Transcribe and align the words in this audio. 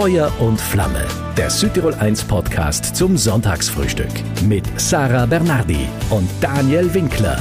Feuer 0.00 0.32
und 0.40 0.58
Flamme, 0.58 1.06
der 1.36 1.50
Südtirol 1.50 1.92
1 1.92 2.24
Podcast 2.24 2.96
zum 2.96 3.18
Sonntagsfrühstück 3.18 4.08
mit 4.44 4.64
Sarah 4.80 5.26
Bernardi 5.26 5.86
und 6.08 6.26
Daniel 6.40 6.94
Winkler. 6.94 7.38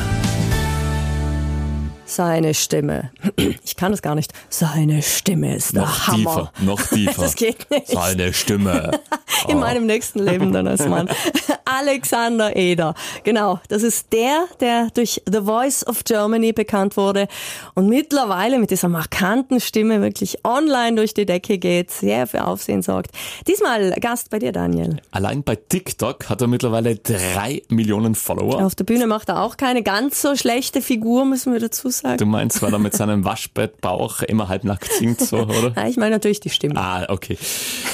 Seine 2.04 2.54
Stimme. 2.54 3.12
Ich 3.38 3.78
kann 3.78 3.94
es 3.94 4.02
gar 4.02 4.14
nicht. 4.14 4.34
Seine 4.50 5.02
Stimme 5.02 5.56
ist 5.56 5.74
der 5.74 5.84
Noch 5.84 6.08
Hammer. 6.08 6.18
tiefer, 6.18 6.52
noch 6.60 6.82
tiefer. 6.82 7.14
Das 7.22 7.36
geht 7.36 7.72
nicht. 7.72 7.88
Seine 7.88 8.34
Stimme. 8.34 8.92
In 9.48 9.60
meinem 9.60 9.86
nächsten 9.86 10.20
Leben 10.20 10.52
dann 10.52 10.68
als 10.68 10.88
Mann. 10.88 11.10
Alexander 11.66 12.56
Eder. 12.56 12.96
Genau, 13.24 13.60
das 13.70 13.84
ist 13.84 14.12
der, 14.12 14.46
der 14.60 14.90
durch 14.94 15.22
The 15.30 15.42
Voice 15.42 15.86
of 15.88 16.04
Germany 16.04 16.52
bekannt 16.52 16.98
wurde 16.98 17.28
und 17.76 17.88
mittlerweile 17.88 18.60
mit 18.60 18.72
dieser 18.72 18.90
markanten 18.90 19.60
Stimme 19.60 20.02
wirklich 20.02 20.44
online 20.44 20.96
durch 20.96 21.14
die 21.14 21.26
Decke 21.26 21.58
geht, 21.58 21.92
sehr 21.92 22.28
für 22.28 22.46
Aufsehen 22.46 22.82
sorgt. 22.82 23.12
Diesmal 23.48 23.92
Gast 23.92 24.30
bei 24.30 24.40
dir, 24.40 24.52
Daniel. 24.52 24.98
Allein 25.12 25.44
bei 25.44 25.56
TikTok 25.56 26.30
hat 26.30 26.42
er 26.42 26.48
mittlerweile 26.48 26.96
drei 26.96 27.62
Millionen 27.70 28.16
Follower. 28.16 28.66
Auf 28.66 28.76
der 28.76 28.84
Bühne 28.84 29.08
macht 29.08 29.30
er 29.30 29.42
auch 29.42 29.58
keine 29.58 29.84
ganz 29.84 30.22
so 30.22 30.36
schlechte 30.36 30.82
Figur, 30.82 31.26
müssen 31.26 31.54
wir 31.54 31.60
dazu 31.60 31.90
sagen. 31.90 32.18
Du 32.18 32.26
meinst, 32.26 32.62
weil 32.62 32.74
er 32.74 32.80
mit 32.80 32.94
seinem 32.94 33.24
Waschbettbauch 33.26 34.22
immer 34.24 34.48
halbnackt 34.50 34.92
singt, 34.92 35.22
so, 35.22 35.38
oder? 35.38 35.74
Ja, 35.80 35.88
ich 35.88 35.98
meine 35.98 36.12
natürlich 36.12 36.40
die 36.40 36.50
Stimme. 36.50 36.76
Ah, 36.78 37.06
okay. 37.10 37.38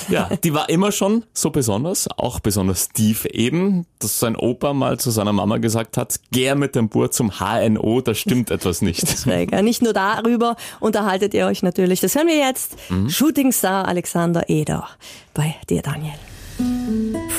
Ja, 0.09 0.29
die 0.43 0.53
war 0.53 0.69
immer 0.69 0.91
schon 0.91 1.23
so 1.37 1.49
besonders, 1.49 2.07
auch 2.17 2.39
besonders 2.39 2.89
tief 2.89 3.25
eben, 3.25 3.85
dass 3.99 4.19
sein 4.19 4.35
Opa 4.35 4.73
mal 4.73 4.99
zu 4.99 5.11
seiner 5.11 5.33
Mama 5.33 5.57
gesagt 5.57 5.97
hat, 5.97 6.19
geh 6.31 6.53
mit 6.55 6.75
dem 6.75 6.89
Bur 6.89 7.11
zum 7.11 7.39
HNO, 7.39 8.01
da 8.01 8.13
stimmt 8.13 8.51
etwas 8.51 8.81
nicht. 8.81 9.23
Träger. 9.23 9.61
Nicht 9.61 9.81
nur 9.81 9.93
darüber 9.93 10.55
unterhaltet 10.79 11.33
ihr 11.33 11.45
euch 11.45 11.63
natürlich. 11.63 11.99
Das 11.99 12.15
hören 12.15 12.27
wir 12.27 12.37
jetzt. 12.37 12.75
Shootingstar 13.07 13.87
Alexander 13.87 14.49
Eder 14.49 14.87
bei 15.33 15.55
dir, 15.69 15.81
Daniel. 15.81 16.13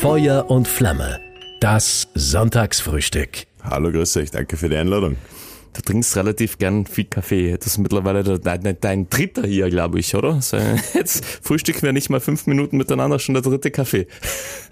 Feuer 0.00 0.50
und 0.50 0.68
Flamme, 0.68 1.20
das 1.60 2.08
Sonntagsfrühstück. 2.14 3.46
Hallo, 3.62 3.90
grüß 3.90 4.16
euch, 4.18 4.30
danke 4.30 4.56
für 4.56 4.68
die 4.68 4.76
Einladung. 4.76 5.16
Du 5.76 5.82
trinkst 5.82 6.16
relativ 6.16 6.58
gern 6.58 6.86
viel 6.86 7.04
Kaffee. 7.04 7.56
Das 7.58 7.66
ist 7.66 7.78
mittlerweile 7.78 8.38
dein, 8.40 8.76
dein 8.80 9.10
dritter 9.10 9.46
hier, 9.46 9.68
glaube 9.68 9.98
ich, 10.00 10.14
oder? 10.14 10.40
So, 10.40 10.56
jetzt 10.94 11.24
frühstücken 11.42 11.82
wir 11.82 11.92
nicht 11.92 12.08
mal 12.08 12.20
fünf 12.20 12.46
Minuten 12.46 12.76
miteinander, 12.78 13.18
schon 13.18 13.34
der 13.34 13.42
dritte 13.42 13.70
Kaffee. 13.70 14.06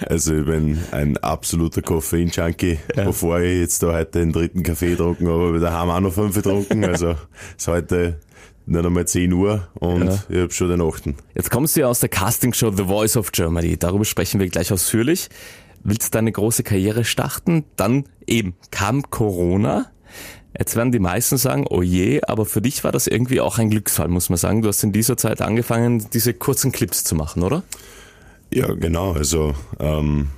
Also 0.07 0.35
ich 0.35 0.47
bin 0.47 0.79
ein 0.93 1.17
absoluter 1.19 1.83
Koffein-Junkie, 1.83 2.79
bevor 2.95 3.41
ich 3.41 3.61
jetzt 3.61 3.83
da 3.83 3.93
heute 3.93 4.19
den 4.21 4.33
dritten 4.33 4.63
Kaffee 4.63 4.91
getrunken 4.91 5.29
habe, 5.29 5.47
habe 5.49 5.57
ich 5.57 5.63
daheim 5.63 5.91
auch 5.91 6.01
noch 6.01 6.13
fünf 6.13 6.35
getrunken. 6.35 6.85
Also 6.85 7.11
es 7.11 7.17
ist 7.59 7.69
heute 7.69 8.19
nicht 8.67 8.85
einmal 8.85 9.07
10 9.07 9.33
Uhr 9.33 9.69
und 9.75 10.07
Ja. 10.07 10.19
ich 10.31 10.39
habe 10.39 10.53
schon 10.53 10.71
den 10.71 10.81
achten. 10.81 11.17
Jetzt 11.35 11.51
kommst 11.51 11.77
du 11.77 11.81
ja 11.81 11.89
aus 11.89 12.01
der 12.01 12.09
Castingshow 12.09 12.71
The 12.75 12.85
Voice 12.85 13.17
of 13.19 13.31
Germany. 13.33 13.77
Darüber 13.77 14.07
sprechen 14.07 14.41
wir 14.41 14.49
gleich 14.49 14.73
ausführlich. 14.73 15.29
Willst 15.83 16.15
deine 16.15 16.33
große 16.33 16.63
Karriere 16.63 17.05
starten? 17.05 17.65
Dann 17.77 18.05
eben 18.27 18.55
kam 18.71 19.03
Corona. 19.11 19.91
Jetzt 20.57 20.77
werden 20.77 20.93
die 20.93 21.01
meisten 21.01 21.37
sagen, 21.37 21.67
oh 21.69 21.83
je, 21.83 22.21
aber 22.23 22.47
für 22.47 22.63
dich 22.63 22.85
war 22.85 22.93
das 22.93 23.07
irgendwie 23.07 23.41
auch 23.41 23.59
ein 23.59 23.71
Glücksfall, 23.71 24.09
muss 24.09 24.29
man 24.29 24.37
sagen. 24.37 24.63
Du 24.63 24.69
hast 24.69 24.85
in 24.85 24.93
dieser 24.93 25.17
Zeit 25.17 25.41
angefangen, 25.43 26.07
diese 26.13 26.33
kurzen 26.33 26.71
Clips 26.71 27.03
zu 27.03 27.17
machen, 27.17 27.43
oder? 27.43 27.65
Ja, 28.53 28.73
genau. 28.73 29.13
Also 29.13 29.55
ähm, 29.81 30.29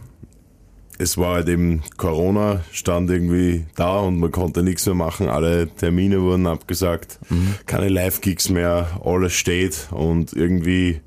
es 0.99 1.19
war 1.19 1.35
halt 1.35 1.49
eben 1.49 1.83
Corona, 1.97 2.65
stand 2.73 3.11
irgendwie 3.11 3.67
da 3.75 4.01
und 4.01 4.19
man 4.19 4.31
konnte 4.33 4.63
nichts 4.63 4.87
mehr 4.87 4.95
machen. 4.95 5.29
Alle 5.29 5.69
Termine 5.69 6.23
wurden 6.23 6.47
abgesagt, 6.47 7.19
keine 7.67 7.89
Live-Gigs 7.89 8.49
mehr, 8.49 9.01
alles 9.05 9.35
steht 9.35 9.89
und 9.91 10.33
irgendwie, 10.33 11.01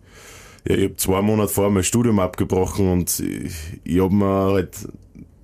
ja, 0.67 0.75
ich 0.75 0.83
habe 0.83 0.95
zwei 0.97 1.21
Monate 1.21 1.51
vorher 1.51 1.71
mein 1.71 1.83
Studium 1.83 2.19
abgebrochen 2.19 2.91
und 2.91 3.19
ich, 3.19 3.55
ich 3.83 3.99
habe 3.99 4.13
mir 4.13 4.51
halt, 4.51 4.75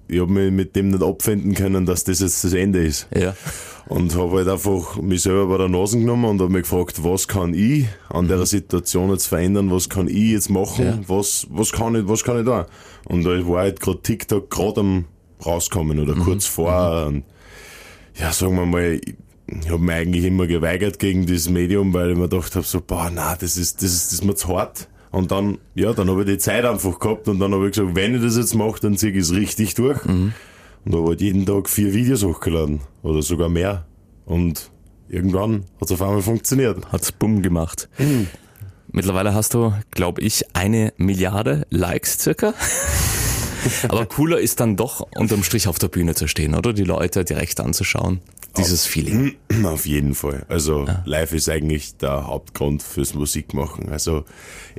ich 0.08 0.20
habe 0.20 0.32
mich 0.32 0.52
mit 0.52 0.76
dem 0.76 0.90
nicht 0.90 1.04
abfinden 1.04 1.54
können, 1.54 1.86
dass 1.86 2.04
das 2.04 2.20
jetzt 2.20 2.44
das 2.44 2.54
Ende 2.54 2.84
ist. 2.84 3.08
Ja. 3.16 3.36
Und 3.88 4.16
habe 4.16 4.38
halt 4.38 4.48
einfach 4.48 5.00
mich 5.02 5.22
selber 5.22 5.46
bei 5.48 5.58
der 5.60 5.70
Nase 5.70 6.00
genommen 6.00 6.26
und 6.26 6.42
habe 6.42 6.52
mich 6.52 6.64
gefragt, 6.64 7.04
was 7.04 7.28
kann 7.28 7.54
ich 7.54 7.86
an 8.10 8.28
der 8.28 8.46
Situation 8.46 9.12
jetzt 9.12 9.28
verändern, 9.28 9.72
was 9.72 9.90
kann 9.90 10.08
ich 10.08 10.32
jetzt 10.32 10.50
machen, 10.50 10.86
Ja. 10.86 11.00
was, 11.08 11.46
was 11.52 11.72
kann 11.72 11.96
ich, 11.96 12.08
was 12.08 12.24
kann 12.24 12.40
ich 12.40 12.46
da? 12.46 12.66
Und 13.06 13.24
da 13.24 13.30
war 13.48 13.60
halt 13.62 13.80
gerade 13.80 14.02
TikTok 14.02 14.50
gerade 14.50 14.80
am 14.82 15.06
rauskommen 15.46 16.00
oder 16.00 16.14
kurz 16.16 16.46
vor. 16.46 17.06
Und 17.08 17.24
ja, 18.20 18.32
sagen 18.34 18.56
wir 18.56 18.66
mal, 18.66 18.94
ich, 19.04 19.16
ich 19.48 19.70
habe 19.70 19.78
mich 19.84 19.94
eigentlich 19.96 20.26
immer 20.26 20.48
geweigert 20.48 20.98
gegen 20.98 21.26
dieses 21.28 21.50
Medium, 21.50 21.94
weil 21.94 22.12
ich 22.12 22.18
mir 22.18 22.28
gedacht 22.28 22.56
habe, 22.56 22.66
so, 22.66 22.82
boah, 22.82 23.12
na, 23.14 23.36
das 23.36 23.58
ist, 23.58 23.84
das 23.84 23.92
ist, 23.94 24.06
das 24.08 24.14
ist 24.14 24.26
mir 24.26 24.34
zu 24.36 24.48
hart. 24.48 24.88
Und 25.16 25.32
dann, 25.32 25.60
ja, 25.76 25.94
dann 25.94 26.10
habe 26.10 26.24
ich 26.24 26.28
die 26.28 26.38
Zeit 26.40 26.66
einfach 26.66 27.00
gehabt 27.00 27.30
und 27.30 27.40
dann 27.40 27.54
habe 27.54 27.68
ich 27.68 27.72
gesagt, 27.72 27.96
wenn 27.96 28.16
ich 28.16 28.22
das 28.22 28.36
jetzt 28.36 28.54
mache, 28.54 28.82
dann 28.82 28.98
ziehe 28.98 29.14
ich 29.14 29.20
es 29.20 29.32
richtig 29.32 29.74
durch. 29.74 30.04
Und 30.84 30.94
habe 30.94 31.08
halt 31.08 31.22
jeden 31.22 31.46
Tag 31.46 31.70
vier 31.70 31.94
Videos 31.94 32.22
hochgeladen. 32.26 32.82
Oder 33.02 33.22
sogar 33.22 33.48
mehr. 33.48 33.86
Und 34.26 34.72
irgendwann 35.08 35.64
hat 35.80 35.90
es 35.90 35.94
auf 35.94 36.02
einmal 36.02 36.22
funktioniert. 36.22 36.92
Hat's 36.92 37.14
bumm 37.14 37.42
gemacht. 37.42 37.88
Mittlerweile 38.92 39.34
hast 39.34 39.54
du, 39.54 39.74
glaube 39.92 40.20
ich, 40.20 40.54
eine 40.54 40.92
Milliarde 40.98 41.66
Likes 41.70 42.20
circa. 42.20 42.54
Aber 43.88 44.06
cooler 44.08 44.40
ist 44.40 44.60
dann 44.60 44.76
doch 44.76 45.08
unterm 45.16 45.44
Strich 45.44 45.70
auf 45.70 45.80
der 45.80 45.88
Bühne 45.88 46.16
zu 46.16 46.28
stehen, 46.28 46.56
oder? 46.56 46.74
Die 46.74 46.84
Leute 46.84 47.24
direkt 47.24 47.62
anzuschauen. 47.62 48.20
Dieses 48.58 48.86
Feeling. 48.86 49.36
Auf 49.66 49.86
jeden 49.86 50.16
Fall. 50.16 50.46
Also 50.50 50.86
live 51.06 51.34
ist 51.34 51.50
eigentlich 51.50 51.98
der 51.98 52.28
Hauptgrund 52.28 52.84
fürs 52.84 53.14
Musikmachen. 53.14 53.90
Also 53.90 54.26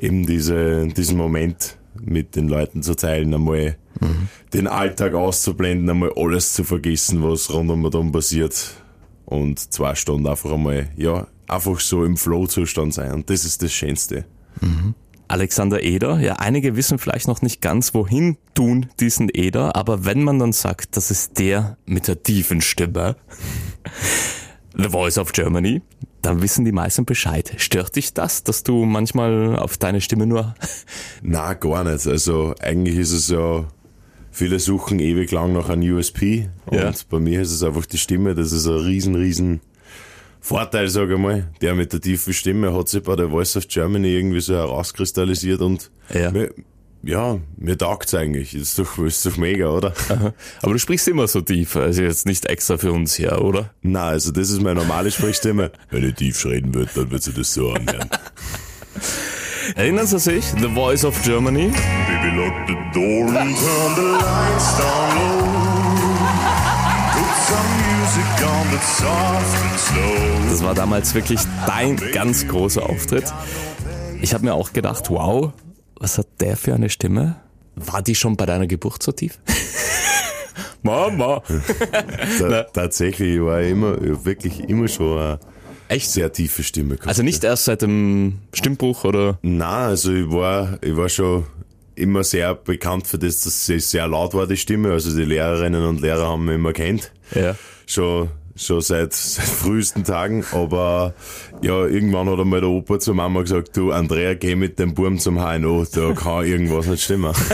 eben 0.00 0.26
diese, 0.26 0.86
diesen 0.88 1.16
Moment 1.16 1.76
mit 2.00 2.36
den 2.36 2.48
Leuten 2.48 2.82
zu 2.82 2.94
teilen, 2.94 3.32
einmal 3.34 3.76
den 4.52 4.66
Alltag 4.66 5.14
auszublenden, 5.14 5.88
einmal 5.88 6.12
alles 6.16 6.52
zu 6.52 6.64
vergessen, 6.64 7.22
was 7.22 7.52
rund 7.52 7.70
um 7.70 7.84
um 7.84 8.12
passiert. 8.12 8.74
Und 9.24 9.72
zwei 9.72 9.94
Stunden 9.94 10.26
einfach 10.26 10.52
einmal, 10.52 10.88
ja, 10.96 11.26
einfach 11.48 11.80
so 11.80 12.04
im 12.04 12.16
Flow-Zustand 12.16 12.94
sein. 12.94 13.12
Und 13.12 13.30
das 13.30 13.44
ist 13.44 13.62
das 13.62 13.72
Schönste. 13.72 14.24
Alexander 15.28 15.82
Eder, 15.82 16.20
ja, 16.20 16.34
einige 16.34 16.76
wissen 16.76 16.98
vielleicht 16.98 17.26
noch 17.28 17.42
nicht 17.42 17.60
ganz, 17.60 17.94
wohin 17.94 18.36
tun 18.54 18.86
diesen 19.00 19.28
Eder, 19.32 19.74
aber 19.76 20.04
wenn 20.04 20.22
man 20.22 20.38
dann 20.38 20.52
sagt, 20.52 20.96
das 20.96 21.10
ist 21.10 21.38
der 21.38 21.76
mit 21.84 22.06
der 22.08 22.22
tiefen 22.22 22.60
Stimme, 22.60 23.16
The 24.76 24.90
Voice 24.90 25.18
of 25.18 25.32
Germany, 25.32 25.80
dann 26.22 26.42
wissen 26.42 26.64
die 26.64 26.72
meisten 26.72 27.04
Bescheid. 27.06 27.52
Stört 27.56 27.96
dich 27.96 28.12
das, 28.12 28.44
dass 28.44 28.62
du 28.62 28.84
manchmal 28.84 29.56
auf 29.56 29.78
deine 29.78 30.00
Stimme 30.00 30.26
nur 30.26 30.54
Na, 31.22 31.54
gar 31.54 31.84
nicht. 31.84 32.06
Also 32.06 32.54
eigentlich 32.60 32.96
ist 32.98 33.12
es 33.12 33.28
ja, 33.28 33.64
viele 34.30 34.58
suchen 34.60 34.98
ewig 34.98 35.30
lang 35.32 35.52
nach 35.54 35.68
einem 35.70 35.94
USP 35.96 36.48
und 36.66 36.76
Ja. 36.78 36.92
bei 37.08 37.20
mir 37.20 37.40
ist 37.40 37.52
es 37.52 37.62
einfach 37.62 37.86
die 37.86 37.98
Stimme, 37.98 38.34
das 38.34 38.52
ist 38.52 38.66
ein 38.66 38.74
riesen, 38.76 39.14
riesen 39.14 39.60
Vorteil, 40.46 40.86
sage 40.88 41.14
ich 41.14 41.18
mal. 41.20 41.48
Der 41.60 41.74
mit 41.74 41.92
der 41.92 42.00
tiefen 42.00 42.32
Stimme 42.32 42.72
hat 42.72 42.88
sich 42.88 43.02
bei 43.02 43.16
der 43.16 43.30
Voice 43.30 43.56
of 43.56 43.66
Germany 43.66 44.14
irgendwie 44.14 44.40
so 44.40 44.54
herauskristallisiert 44.54 45.60
und 45.60 45.90
Ja. 46.14 46.30
mir, 46.30 46.54
ja, 47.02 47.38
mir 47.56 47.76
taugt's 47.76 48.14
eigentlich. 48.14 48.54
Ist 48.54 48.78
doch, 48.78 48.96
ist 48.98 49.26
doch 49.26 49.36
mega, 49.38 49.66
oder? 49.70 49.92
Aber 50.62 50.72
du 50.72 50.78
sprichst 50.78 51.08
immer 51.08 51.26
so 51.26 51.40
tief, 51.40 51.74
also 51.74 52.00
jetzt 52.02 52.26
nicht 52.26 52.46
extra 52.46 52.78
für 52.78 52.92
uns 52.92 53.14
hier, 53.16 53.42
oder? 53.42 53.70
Na, 53.82 54.06
also 54.06 54.30
das 54.30 54.50
ist 54.50 54.62
meine 54.62 54.80
normale 54.80 55.10
Sprechstimme. 55.10 55.72
Wenn 55.90 56.04
ich 56.08 56.14
tief 56.14 56.44
reden 56.46 56.72
würde, 56.74 56.90
dann 56.94 57.10
wird 57.10 57.24
sie 57.24 57.32
das 57.32 57.52
so 57.52 57.70
anhören. 57.72 58.08
Erinnern 59.74 60.06
Sie 60.06 60.18
sich? 60.20 60.44
The 60.60 60.68
Voice 60.68 61.04
of 61.04 61.20
Germany? 61.24 61.72
Baby, 61.72 62.36
lock 62.36 62.54
the 62.68 62.74
door 62.94 63.26
and 63.36 63.56
turn 63.56 63.94
the 63.96 64.02
lights 64.12 64.78
down 64.78 65.16
low. 65.16 65.75
Das 70.48 70.62
war 70.62 70.74
damals 70.74 71.14
wirklich 71.14 71.40
dein 71.66 71.96
ganz 72.12 72.46
großer 72.46 72.88
Auftritt. 72.88 73.24
Ich 74.22 74.32
habe 74.32 74.44
mir 74.44 74.54
auch 74.54 74.72
gedacht, 74.72 75.10
wow, 75.10 75.52
was 75.98 76.18
hat 76.18 76.28
der 76.40 76.56
für 76.56 76.74
eine 76.74 76.88
Stimme? 76.88 77.36
War 77.74 78.02
die 78.02 78.14
schon 78.14 78.36
bei 78.36 78.46
deiner 78.46 78.66
Geburt 78.66 79.02
so 79.02 79.12
tief? 79.12 79.38
Mama! 80.82 81.42
Ta 82.38 82.62
tatsächlich, 82.64 83.36
ich 83.36 83.42
war 83.42 83.60
immer, 83.62 83.96
wirklich 84.24 84.60
immer 84.68 84.88
schon 84.88 85.18
eine 85.18 85.38
Echt? 85.88 86.10
sehr 86.10 86.32
tiefe 86.32 86.62
Stimme. 86.62 86.98
Also 87.04 87.22
nicht 87.22 87.42
erst 87.44 87.64
seit 87.64 87.82
dem 87.82 88.38
Stimmbruch 88.52 89.04
oder? 89.04 89.38
Na, 89.42 89.86
also 89.86 90.12
ich 90.12 90.30
war, 90.30 90.78
ich 90.80 90.96
war 90.96 91.08
schon 91.08 91.44
immer 91.96 92.22
sehr 92.24 92.54
bekannt 92.54 93.06
für 93.06 93.18
das, 93.18 93.40
dass 93.40 93.66
sie 93.66 93.80
sehr 93.80 94.06
laut 94.06 94.34
war, 94.34 94.46
die 94.46 94.56
Stimme. 94.56 94.92
Also 94.92 95.16
die 95.16 95.24
Lehrerinnen 95.24 95.84
und 95.84 96.00
Lehrer 96.00 96.28
haben 96.28 96.44
mich 96.44 96.54
immer 96.54 96.72
kennt. 96.72 97.12
Ja. 97.34 97.56
Schon, 97.86 98.28
schon 98.54 98.80
seit, 98.80 99.12
seit 99.12 99.46
frühesten 99.46 100.04
Tagen. 100.04 100.44
Aber 100.52 101.14
ja, 101.62 101.86
irgendwann 101.86 102.28
hat 102.28 102.38
einmal 102.38 102.60
der 102.60 102.70
Opa 102.70 102.98
zur 103.00 103.14
Mama 103.14 103.42
gesagt, 103.42 103.76
du 103.76 103.92
Andrea, 103.92 104.34
geh 104.34 104.54
mit 104.54 104.78
dem 104.78 104.94
Burm 104.94 105.18
zum 105.18 105.38
HNO, 105.38 105.86
da 105.92 106.12
kann 106.12 106.44
irgendwas 106.44 106.86
nicht 106.86 107.02
stimmen. 107.02 107.34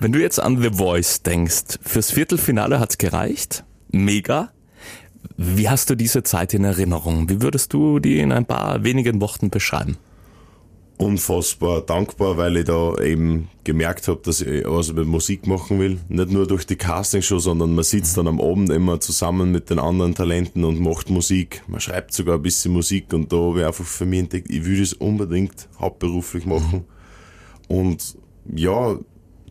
Wenn 0.00 0.12
du 0.12 0.20
jetzt 0.20 0.38
an 0.38 0.62
The 0.62 0.70
Voice 0.70 1.22
denkst, 1.22 1.78
fürs 1.82 2.12
Viertelfinale 2.12 2.78
hat's 2.78 2.98
gereicht. 2.98 3.64
Mega. 3.90 4.50
Wie 5.36 5.68
hast 5.68 5.90
du 5.90 5.96
diese 5.96 6.22
Zeit 6.22 6.54
in 6.54 6.64
Erinnerung? 6.64 7.28
Wie 7.28 7.42
würdest 7.42 7.72
du 7.72 7.98
die 7.98 8.20
in 8.20 8.30
ein 8.30 8.46
paar 8.46 8.84
wenigen 8.84 9.20
Worten 9.20 9.50
beschreiben? 9.50 9.98
Unfassbar 10.98 11.80
dankbar, 11.80 12.36
weil 12.36 12.56
ich 12.56 12.64
da 12.64 12.96
eben 12.96 13.48
gemerkt 13.64 14.08
habe, 14.08 14.20
dass 14.22 14.40
ich 14.40 14.64
was 14.66 14.92
mit 14.92 15.06
Musik 15.06 15.46
machen 15.46 15.78
will. 15.78 15.98
Nicht 16.08 16.30
nur 16.30 16.46
durch 16.46 16.66
die 16.66 16.76
Castingshow, 16.76 17.38
sondern 17.38 17.74
man 17.74 17.84
sitzt 17.84 18.16
dann 18.16 18.26
am 18.26 18.40
Abend 18.40 18.70
immer 18.70 19.00
zusammen 19.00 19.52
mit 19.52 19.70
den 19.70 19.78
anderen 19.78 20.14
Talenten 20.14 20.64
und 20.64 20.80
macht 20.80 21.08
Musik. 21.08 21.62
Man 21.68 21.80
schreibt 21.80 22.12
sogar 22.12 22.34
ein 22.34 22.42
bisschen 22.42 22.72
Musik 22.72 23.12
und 23.12 23.32
da 23.32 23.36
habe 23.36 23.60
ich 23.60 23.66
einfach 23.66 23.84
für 23.84 24.06
mich 24.06 24.20
entdeckt, 24.20 24.50
ich 24.50 24.64
will 24.64 24.80
das 24.80 24.92
unbedingt 24.92 25.68
hauptberuflich 25.80 26.44
machen. 26.46 26.84
Und 27.68 28.16
ja, 28.54 28.98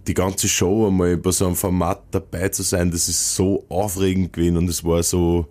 die 0.07 0.13
ganze 0.13 0.47
Show 0.47 0.87
einmal 0.87 1.17
bei 1.17 1.31
so 1.31 1.45
einem 1.45 1.55
Format 1.55 2.01
dabei 2.11 2.49
zu 2.49 2.63
sein, 2.63 2.91
das 2.91 3.07
ist 3.07 3.35
so 3.35 3.65
aufregend 3.69 4.33
gewesen 4.33 4.57
und 4.57 4.69
es 4.69 4.83
war 4.83 5.03
so, 5.03 5.47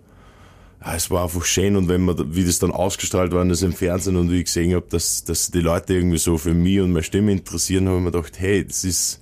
es 0.95 1.09
war 1.11 1.23
einfach 1.23 1.45
schön 1.45 1.75
und 1.75 1.87
wenn 1.87 2.01
man, 2.01 2.35
wie 2.35 2.45
das 2.45 2.59
dann 2.59 2.71
ausgestrahlt 2.71 3.31
worden 3.31 3.49
ist 3.49 3.63
im 3.63 3.73
Fernsehen 3.73 4.15
und 4.15 4.31
wie 4.31 4.39
ich 4.39 4.45
gesehen 4.45 4.75
habe, 4.75 4.85
dass, 4.89 5.23
dass 5.23 5.51
die 5.51 5.61
Leute 5.61 5.93
irgendwie 5.93 6.17
so 6.17 6.37
für 6.37 6.53
mich 6.53 6.79
und 6.79 6.91
meine 6.91 7.03
Stimme 7.03 7.31
interessieren, 7.31 7.87
habe 7.87 7.97
ich 7.97 8.03
mir 8.03 8.11
gedacht, 8.11 8.39
hey, 8.39 8.65
das 8.65 8.83
ist, 8.83 9.21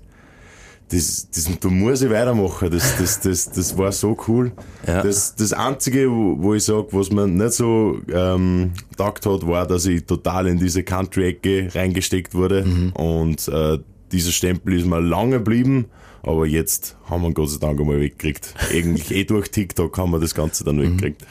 das, 0.89 1.27
das, 1.33 1.49
da 1.59 1.67
muss 1.69 2.01
ich 2.01 2.09
weitermachen. 2.09 2.69
Das, 2.69 2.97
das, 2.97 3.19
das, 3.21 3.49
das 3.51 3.77
war 3.77 3.91
so 3.91 4.17
cool. 4.27 4.51
Ja. 4.85 5.01
Das, 5.01 5.35
das 5.35 5.51
Einzige, 5.53 6.11
wo, 6.11 6.35
wo 6.39 6.53
ich 6.53 6.63
sage, 6.63 6.87
was 6.91 7.11
mir 7.11 7.27
nicht 7.27 7.53
so 7.53 7.99
ähm, 8.11 8.73
gedacht 8.91 9.25
hat, 9.25 9.47
war, 9.47 9.65
dass 9.65 9.85
ich 9.87 10.05
total 10.05 10.47
in 10.47 10.59
diese 10.59 10.83
Country-Ecke 10.83 11.69
reingesteckt 11.73 12.35
wurde. 12.35 12.91
Und 12.93 13.47
äh, 13.47 13.79
dieser 14.11 14.31
Stempel 14.31 14.73
ist 14.73 14.85
mir 14.85 15.01
lange 15.01 15.37
geblieben. 15.37 15.85
Aber 16.21 16.45
jetzt 16.45 16.97
haben 17.05 17.21
wir 17.21 17.29
ihn 17.29 17.33
Gott 17.33 17.49
sei 17.51 17.59
Dank 17.59 17.79
einmal 17.79 17.99
weggekriegt. 17.99 18.53
Eigentlich 18.71 19.11
eh 19.11 19.23
durch 19.25 19.49
TikTok 19.49 19.97
haben 19.97 20.11
wir 20.11 20.19
das 20.19 20.33
Ganze 20.33 20.63
dann 20.63 20.79
weggekriegt. 20.81 21.23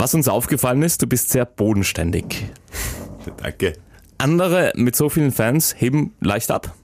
Was 0.00 0.14
uns 0.14 0.28
aufgefallen 0.28 0.82
ist, 0.82 1.02
du 1.02 1.06
bist 1.06 1.28
sehr 1.28 1.44
bodenständig. 1.44 2.46
Danke. 3.36 3.74
Andere 4.16 4.72
mit 4.74 4.96
so 4.96 5.10
vielen 5.10 5.30
Fans 5.30 5.74
heben 5.76 6.14
leicht 6.20 6.50
ab. 6.50 6.74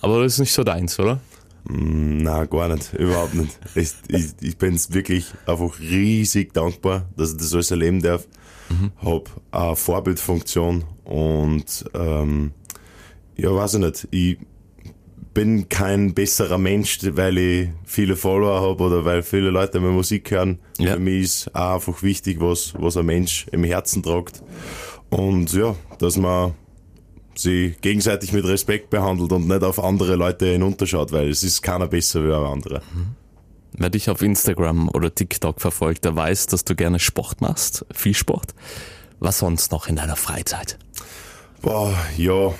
Aber 0.00 0.24
das 0.24 0.32
ist 0.32 0.38
nicht 0.40 0.52
so 0.52 0.64
deins, 0.64 0.98
oder? 0.98 1.20
Na, 1.68 2.46
gar 2.46 2.66
nicht, 2.74 2.92
überhaupt 2.94 3.34
nicht. 3.34 3.56
Ich, 3.76 3.92
ich, 4.08 4.24
ich 4.40 4.58
bin 4.58 4.76
wirklich 4.88 5.26
einfach 5.46 5.78
riesig 5.78 6.52
dankbar, 6.52 7.08
dass 7.16 7.30
ich 7.30 7.36
das 7.36 7.54
alles 7.54 7.70
erleben 7.70 8.02
darf. 8.02 8.26
Hab 9.04 9.30
eine 9.52 9.76
Vorbildfunktion 9.76 10.82
und 11.04 11.84
ähm, 11.94 12.50
ja, 13.36 13.54
weiß 13.54 13.74
ich 13.74 13.80
nicht. 13.80 14.08
Ich 14.10 14.38
bin 15.34 15.68
kein 15.68 16.14
besserer 16.14 16.58
Mensch, 16.58 17.00
weil 17.02 17.36
ich 17.36 17.68
viele 17.84 18.16
Follower 18.16 18.62
habe 18.62 18.82
oder 18.82 19.04
weil 19.04 19.22
viele 19.22 19.50
Leute 19.50 19.80
meine 19.80 19.92
Musik 19.92 20.30
hören. 20.30 20.60
Ja. 20.78 20.94
Für 20.94 21.00
mich 21.00 21.24
ist 21.24 21.54
auch 21.54 21.74
einfach 21.74 22.02
wichtig, 22.02 22.40
was, 22.40 22.72
was 22.78 22.96
ein 22.96 23.06
Mensch 23.06 23.46
im 23.50 23.64
Herzen 23.64 24.02
tragt. 24.02 24.42
Und 25.10 25.52
ja, 25.52 25.74
dass 25.98 26.16
man 26.16 26.54
sie 27.34 27.74
gegenseitig 27.80 28.32
mit 28.32 28.44
Respekt 28.44 28.90
behandelt 28.90 29.32
und 29.32 29.48
nicht 29.48 29.64
auf 29.64 29.82
andere 29.82 30.14
Leute 30.14 30.46
hinunterschaut, 30.46 31.10
weil 31.12 31.28
es 31.28 31.42
ist 31.42 31.62
keiner 31.62 31.88
besser 31.88 32.24
wie 32.24 32.32
ein 32.32 32.44
anderer. 32.44 32.82
Wer 33.76 33.90
dich 33.90 34.08
auf 34.08 34.22
Instagram 34.22 34.88
oder 34.88 35.12
TikTok 35.12 35.60
verfolgt, 35.60 36.04
der 36.04 36.14
weiß, 36.14 36.46
dass 36.46 36.64
du 36.64 36.76
gerne 36.76 37.00
Sport 37.00 37.40
machst, 37.40 37.84
viel 37.92 38.14
Sport. 38.14 38.54
Was 39.18 39.40
sonst 39.40 39.72
noch 39.72 39.88
in 39.88 39.96
deiner 39.96 40.16
Freizeit? 40.16 40.78
Boah, 41.60 41.92
ja, 42.16 42.54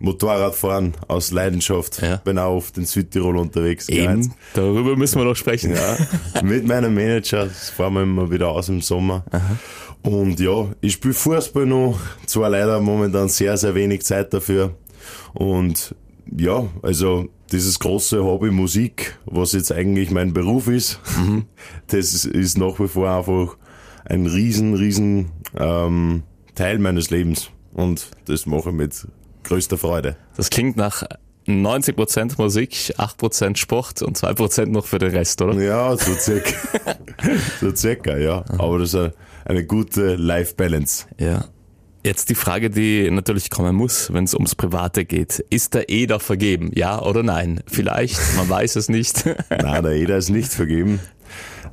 Motorradfahren 0.00 0.94
aus 1.08 1.30
Leidenschaft. 1.30 2.00
Ja. 2.02 2.16
Bin 2.16 2.38
auch 2.38 2.56
oft 2.56 2.78
in 2.78 2.84
Südtirol 2.84 3.36
unterwegs. 3.36 3.88
Eben, 3.88 4.32
darüber 4.54 4.96
müssen 4.96 5.18
wir 5.18 5.24
noch 5.24 5.36
sprechen. 5.36 5.74
Ja, 5.74 6.42
mit 6.42 6.66
meinem 6.66 6.94
Manager 6.94 7.46
das 7.46 7.70
fahren 7.70 7.94
wir 7.94 8.02
immer 8.02 8.30
wieder 8.30 8.48
aus 8.48 8.68
im 8.68 8.80
Sommer. 8.80 9.24
Und 10.02 10.40
ja, 10.40 10.68
ich 10.80 10.94
spiele 10.94 11.14
Fußball 11.14 11.66
noch, 11.66 11.98
zwar 12.26 12.50
leider 12.50 12.80
momentan 12.80 13.28
sehr, 13.28 13.56
sehr 13.56 13.74
wenig 13.74 14.02
Zeit 14.02 14.32
dafür. 14.32 14.74
Und 15.34 15.94
ja, 16.36 16.66
also 16.82 17.28
dieses 17.52 17.78
große 17.78 18.22
Hobby 18.22 18.50
Musik, 18.50 19.18
was 19.24 19.52
jetzt 19.52 19.72
eigentlich 19.72 20.10
mein 20.10 20.32
Beruf 20.32 20.68
ist, 20.68 21.00
das 21.88 22.14
ist, 22.14 22.26
ist 22.26 22.58
nach 22.58 22.78
wie 22.78 22.88
vor 22.88 23.10
einfach 23.10 23.56
ein 24.04 24.26
riesen, 24.26 24.74
riesen 24.74 25.30
ähm, 25.56 26.22
Teil 26.54 26.78
meines 26.78 27.10
Lebens. 27.10 27.50
Und 27.72 28.10
das 28.26 28.46
mache 28.46 28.70
ich 28.70 28.74
mit 28.74 29.06
größter 29.48 29.78
Freude. 29.78 30.16
Das 30.36 30.50
klingt 30.50 30.76
nach 30.76 31.02
90% 31.48 32.34
Musik, 32.36 32.94
8% 32.98 33.56
Sport 33.56 34.02
und 34.02 34.18
2% 34.18 34.66
noch 34.66 34.86
für 34.86 34.98
den 34.98 35.10
Rest, 35.10 35.40
oder? 35.40 35.60
Ja, 35.60 35.96
so 35.96 36.12
circa. 36.14 36.54
so 37.60 37.74
circa, 37.74 38.18
ja. 38.18 38.44
Aber 38.58 38.78
das 38.78 38.94
ist 38.94 39.12
eine, 39.46 39.64
gute 39.64 40.16
Life-Balance. 40.16 41.06
Ja. 41.18 41.46
Jetzt 42.04 42.28
die 42.28 42.34
Frage, 42.34 42.70
die 42.70 43.10
natürlich 43.10 43.50
kommen 43.50 43.74
muss, 43.74 44.12
wenn 44.12 44.24
es 44.24 44.34
ums 44.34 44.54
Private 44.54 45.04
geht. 45.04 45.44
Ist 45.50 45.74
der 45.74 45.88
Eder 45.88 46.20
vergeben? 46.20 46.70
Ja 46.74 47.02
oder 47.02 47.22
nein? 47.22 47.60
Vielleicht, 47.66 48.18
man 48.36 48.48
weiß 48.48 48.76
es 48.76 48.88
nicht. 48.88 49.24
Nein, 49.50 49.82
der 49.82 49.92
Eder 49.92 50.16
ist 50.16 50.30
nicht 50.30 50.52
vergeben. 50.52 51.00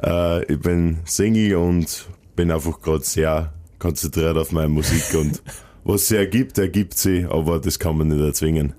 Äh, 0.03 0.43
ich 0.51 0.59
bin 0.59 0.97
Single 1.05 1.55
und 1.57 2.07
bin 2.35 2.49
einfach 2.49 2.81
gerade 2.81 3.03
sehr 3.03 3.53
konzentriert 3.77 4.35
auf 4.37 4.51
meine 4.51 4.69
Musik 4.69 5.13
und 5.13 5.43
was 5.85 6.07
sie 6.09 6.17
ergibt, 6.17 6.57
ergibt 6.57 6.97
sie, 6.97 7.25
aber 7.29 7.59
das 7.59 7.79
kann 7.79 7.97
man 7.97 8.09
nicht 8.09 8.19
erzwingen. 8.21 8.73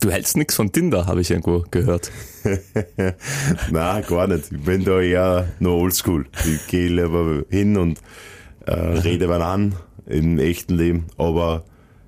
Du 0.00 0.10
hältst 0.10 0.36
nichts 0.36 0.54
von 0.54 0.70
Tinder, 0.70 1.06
habe 1.06 1.22
ich 1.22 1.30
irgendwo 1.30 1.64
gehört. 1.70 2.12
Nein, 3.70 4.04
gar 4.08 4.26
nicht. 4.28 4.52
Ich 4.52 4.60
bin 4.62 4.84
da 4.84 5.00
eher 5.00 5.48
noch 5.58 5.72
oldschool. 5.72 6.26
Ich 6.44 6.66
gehe 6.68 6.88
lieber 6.88 7.44
hin 7.50 7.76
und 7.76 8.00
äh, 8.66 8.72
rede 8.74 9.28
wen 9.28 9.42
an 9.42 9.74
im 10.06 10.38
echten 10.38 10.76
Leben. 10.76 11.06
Aber 11.16 11.64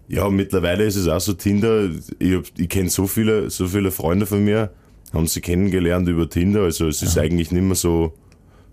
ja, 0.09 0.29
mittlerweile 0.31 0.85
ist 0.85 0.97
es 0.97 1.09
auch 1.09 1.21
so 1.21 1.33
Tinder. 1.33 1.89
Ich, 2.19 2.35
hab- 2.35 2.45
ich 2.59 2.69
kenne 2.69 2.91
so 2.91 3.07
viele, 3.07 3.51
so 3.51 3.67
viele 3.67 3.91
Freunde 3.91 4.27
von 4.27 4.45
mir, 4.45 4.71
haben 5.13 5.27
sie 5.27 5.41
kennengelernt 5.41 6.09
über 6.09 6.29
Tinder. 6.29 6.63
Also 6.63 6.87
es 6.89 7.03
ist 7.03 7.19
eigentlich 7.19 7.51
nicht 7.51 7.63
mehr 7.65 7.75
so. 7.75 8.13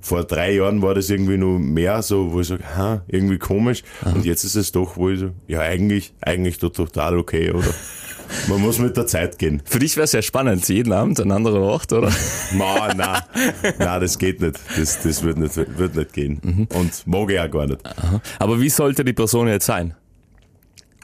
Vor 0.05 0.23
drei 0.23 0.51
Jahren 0.51 0.83
war 0.83 0.93
das 0.93 1.09
irgendwie 1.09 1.35
noch 1.35 1.57
mehr 1.57 2.03
so, 2.03 2.31
wo 2.31 2.39
ich 2.39 2.47
sage, 2.47 2.63
ha, 2.77 3.01
irgendwie 3.07 3.39
komisch. 3.39 3.81
Und 4.03 4.23
jetzt 4.23 4.43
ist 4.43 4.53
es 4.53 4.71
doch, 4.71 4.97
wo 4.97 5.09
ich 5.09 5.19
so, 5.19 5.31
ja, 5.47 5.61
eigentlich, 5.61 6.13
eigentlich 6.21 6.59
total 6.59 7.17
okay, 7.17 7.49
oder? 7.49 7.73
Man 8.47 8.61
muss 8.61 8.77
mit 8.77 8.95
der 8.97 9.07
Zeit 9.07 9.39
gehen. 9.39 9.63
Für 9.65 9.79
dich 9.79 9.97
wäre 9.97 10.03
es 10.03 10.11
ja 10.11 10.21
spannend, 10.21 10.69
jeden 10.69 10.93
Abend 10.93 11.19
ein 11.19 11.31
anderer 11.31 11.59
Ort, 11.59 11.91
oder? 11.91 12.11
Ma, 12.53 12.93
nein, 12.93 13.21
nein, 13.79 14.01
das 14.01 14.19
geht 14.19 14.41
nicht. 14.41 14.59
Das, 14.77 15.01
das 15.01 15.23
wird 15.23 15.39
nicht, 15.39 15.55
wird 15.55 15.95
nicht 15.95 16.13
gehen. 16.13 16.67
Und 16.71 17.07
mag 17.07 17.31
ich 17.31 17.39
auch 17.39 17.49
gar 17.49 17.65
nicht. 17.65 17.81
Aber 18.37 18.61
wie 18.61 18.69
sollte 18.69 19.03
die 19.03 19.13
Person 19.13 19.47
jetzt 19.47 19.65
sein? 19.65 19.95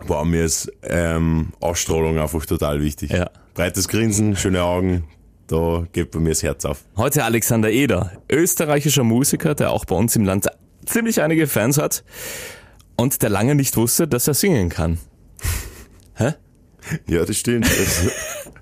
Boah, 0.06 0.24
mir 0.26 0.46
ist 0.46 0.72
ähm, 0.84 1.54
Ausstrahlung 1.60 2.20
einfach 2.20 2.46
total 2.46 2.84
wichtig. 2.84 3.10
Ja. 3.10 3.32
Breites 3.56 3.88
Grinsen, 3.88 4.36
schöne 4.36 4.62
Augen, 4.62 5.06
da 5.52 5.86
geht 5.92 6.12
bei 6.12 6.20
mir 6.20 6.30
das 6.30 6.44
Herz 6.44 6.66
auf. 6.66 6.84
Heute 6.96 7.26
Alexander 7.26 7.70
Eder, 7.70 8.12
österreichischer 8.32 9.04
Musiker, 9.04 9.54
der 9.54 9.72
auch 9.72 9.86
bei 9.86 9.96
uns 9.96 10.16
im 10.16 10.24
Land 10.24 10.48
ziemlich 10.86 11.22
einige 11.22 11.48
Fans 11.48 11.78
hat 11.78 12.04
und 12.96 13.22
der 13.22 13.30
lange 13.30 13.56
nicht 13.56 13.76
wusste, 13.76 14.08
dass 14.08 14.28
er 14.28 14.34
singen 14.34 14.70
kann. 14.70 14.98
Hä? 16.16 16.34
Ja, 17.08 17.26
das 17.26 17.38
stimmt. 17.38 17.66
Also, 17.66 18.10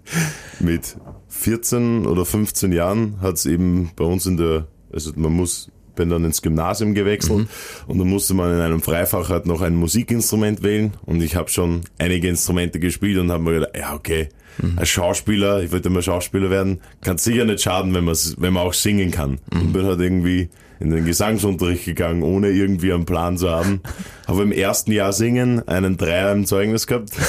mit 0.60 0.98
14 1.28 2.06
oder 2.08 2.26
15 2.26 2.72
Jahren 2.72 3.22
hat 3.22 3.36
es 3.36 3.46
eben 3.46 3.92
bei 3.96 4.04
uns 4.04 4.26
in 4.26 4.38
der, 4.38 4.68
also 4.92 5.12
man 5.16 5.34
muss, 5.34 5.72
bin 6.00 6.10
dann 6.10 6.24
ins 6.24 6.42
Gymnasium 6.42 6.94
gewechselt 6.94 7.50
und 7.88 8.00
dann 8.00 8.08
musste 8.08 8.34
man 8.34 8.54
in 8.54 8.62
einem 8.62 8.82
Freifach 8.82 9.30
halt 9.30 9.46
noch 9.46 9.60
ein 9.60 9.76
Musikinstrument 9.76 10.64
wählen 10.64 10.94
und 11.06 11.22
ich 11.22 11.36
habe 11.36 11.50
schon 11.50 11.82
einige 11.98 12.30
Instrumente 12.30 12.80
gespielt 12.80 13.18
und 13.18 13.30
habe 13.32 13.44
mir 13.44 13.54
gedacht, 13.56 13.78
ja 13.78 13.94
okay, 13.94 14.30
als 14.78 14.90
Schauspieler, 14.90 15.62
ich 15.62 15.72
wollte 15.74 15.90
mal 15.90 16.02
Schauspieler 16.02 16.50
werden, 16.50 16.80
kann 17.02 17.18
sicher 17.18 17.44
nicht 17.44 17.62
schaden, 17.62 17.94
wenn, 17.94 18.06
man's, 18.06 18.36
wenn 18.40 18.54
man 18.54 18.64
auch 18.64 18.74
singen 18.74 19.12
kann. 19.12 19.40
Und 19.52 19.74
bin 19.74 19.86
halt 19.86 20.00
irgendwie 20.00 20.50
in 20.80 20.92
den 20.92 21.06
Gesangsunterricht 21.06 21.86
gegangen, 21.86 22.24
ohne 22.24 22.50
irgendwie 22.50 22.94
einen 22.94 23.06
Plan 23.06 23.38
zu 23.38 23.50
haben. 23.50 23.82
Habe 24.28 24.44
im 24.44 24.52
ersten 24.52 24.92
Jahr 24.92 25.14
singen 25.14 25.68
einen 25.68 25.98
Dreier 25.98 26.32
im 26.32 26.46
Zeugnis 26.46 26.88
gehabt. 26.88 27.12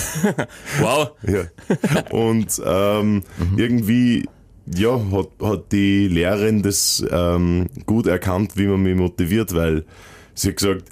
Wow. 0.80 1.10
Ja. 1.26 1.44
Und 2.10 2.60
ähm, 2.64 3.22
irgendwie 3.56 4.24
ja, 4.74 5.00
hat, 5.12 5.28
hat 5.42 5.72
die 5.72 6.08
Lehrerin 6.08 6.62
das 6.62 7.04
ähm, 7.10 7.66
gut 7.86 8.06
erkannt, 8.06 8.56
wie 8.56 8.66
man 8.66 8.82
mich 8.82 8.96
motiviert, 8.96 9.54
weil 9.54 9.84
sie 10.34 10.48
hat 10.48 10.56
gesagt, 10.56 10.84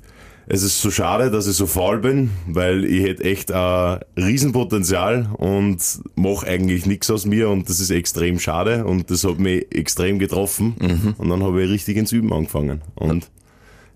es 0.50 0.62
ist 0.62 0.80
so 0.80 0.90
schade, 0.90 1.30
dass 1.30 1.46
ich 1.46 1.56
so 1.56 1.66
faul 1.66 1.98
bin, 1.98 2.30
weil 2.46 2.86
ich 2.86 3.04
hätte 3.04 3.24
echt 3.24 3.52
ein 3.52 4.00
Riesenpotenzial 4.16 5.28
und 5.36 5.78
mache 6.14 6.46
eigentlich 6.46 6.86
nichts 6.86 7.10
aus 7.10 7.26
mir 7.26 7.50
und 7.50 7.68
das 7.68 7.80
ist 7.80 7.90
extrem 7.90 8.38
schade 8.38 8.86
und 8.86 9.10
das 9.10 9.24
hat 9.24 9.38
mich 9.38 9.66
extrem 9.70 10.18
getroffen 10.18 11.14
und 11.18 11.28
dann 11.28 11.42
habe 11.42 11.62
ich 11.62 11.70
richtig 11.70 11.98
ins 11.98 12.12
Üben 12.12 12.32
angefangen 12.32 12.80
und 12.94 13.30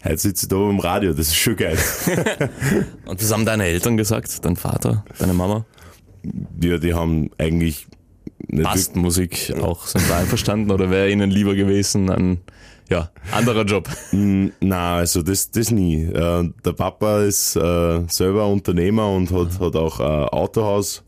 heute 0.04 0.18
sitze 0.18 0.44
ich 0.44 0.48
da 0.50 0.56
beim 0.56 0.78
Radio, 0.78 1.14
das 1.14 1.28
ist 1.28 1.36
schon 1.36 1.56
geil. 1.56 1.78
Und 3.06 3.22
was 3.22 3.32
haben 3.32 3.44
deine 3.44 3.66
Eltern 3.66 3.96
gesagt? 3.96 4.44
Dein 4.44 4.56
Vater, 4.56 5.04
deine 5.18 5.32
Mama? 5.32 5.64
ja, 6.62 6.78
die 6.78 6.94
haben 6.94 7.30
eigentlich 7.38 7.86
Passt 8.62 8.96
Musik 8.96 9.52
auch, 9.60 9.86
sind 9.86 10.04
da 10.08 10.18
einverstanden 10.18 10.70
oder 10.70 10.90
wäre 10.90 11.10
ihnen 11.10 11.30
lieber 11.30 11.54
gewesen, 11.54 12.10
ein 12.10 12.40
ja, 12.88 13.10
anderer 13.30 13.64
Job. 13.64 13.88
Na, 14.60 14.96
also 14.96 15.22
das, 15.22 15.50
das 15.50 15.70
nie. 15.70 16.02
Äh, 16.02 16.50
der 16.64 16.72
Papa 16.72 17.22
ist 17.22 17.56
äh, 17.56 18.02
selber 18.08 18.46
Unternehmer 18.46 19.08
und 19.10 19.30
hat, 19.30 19.60
hat 19.60 19.76
auch 19.76 20.00
ein 20.00 20.28
Autohaus. 20.28 21.02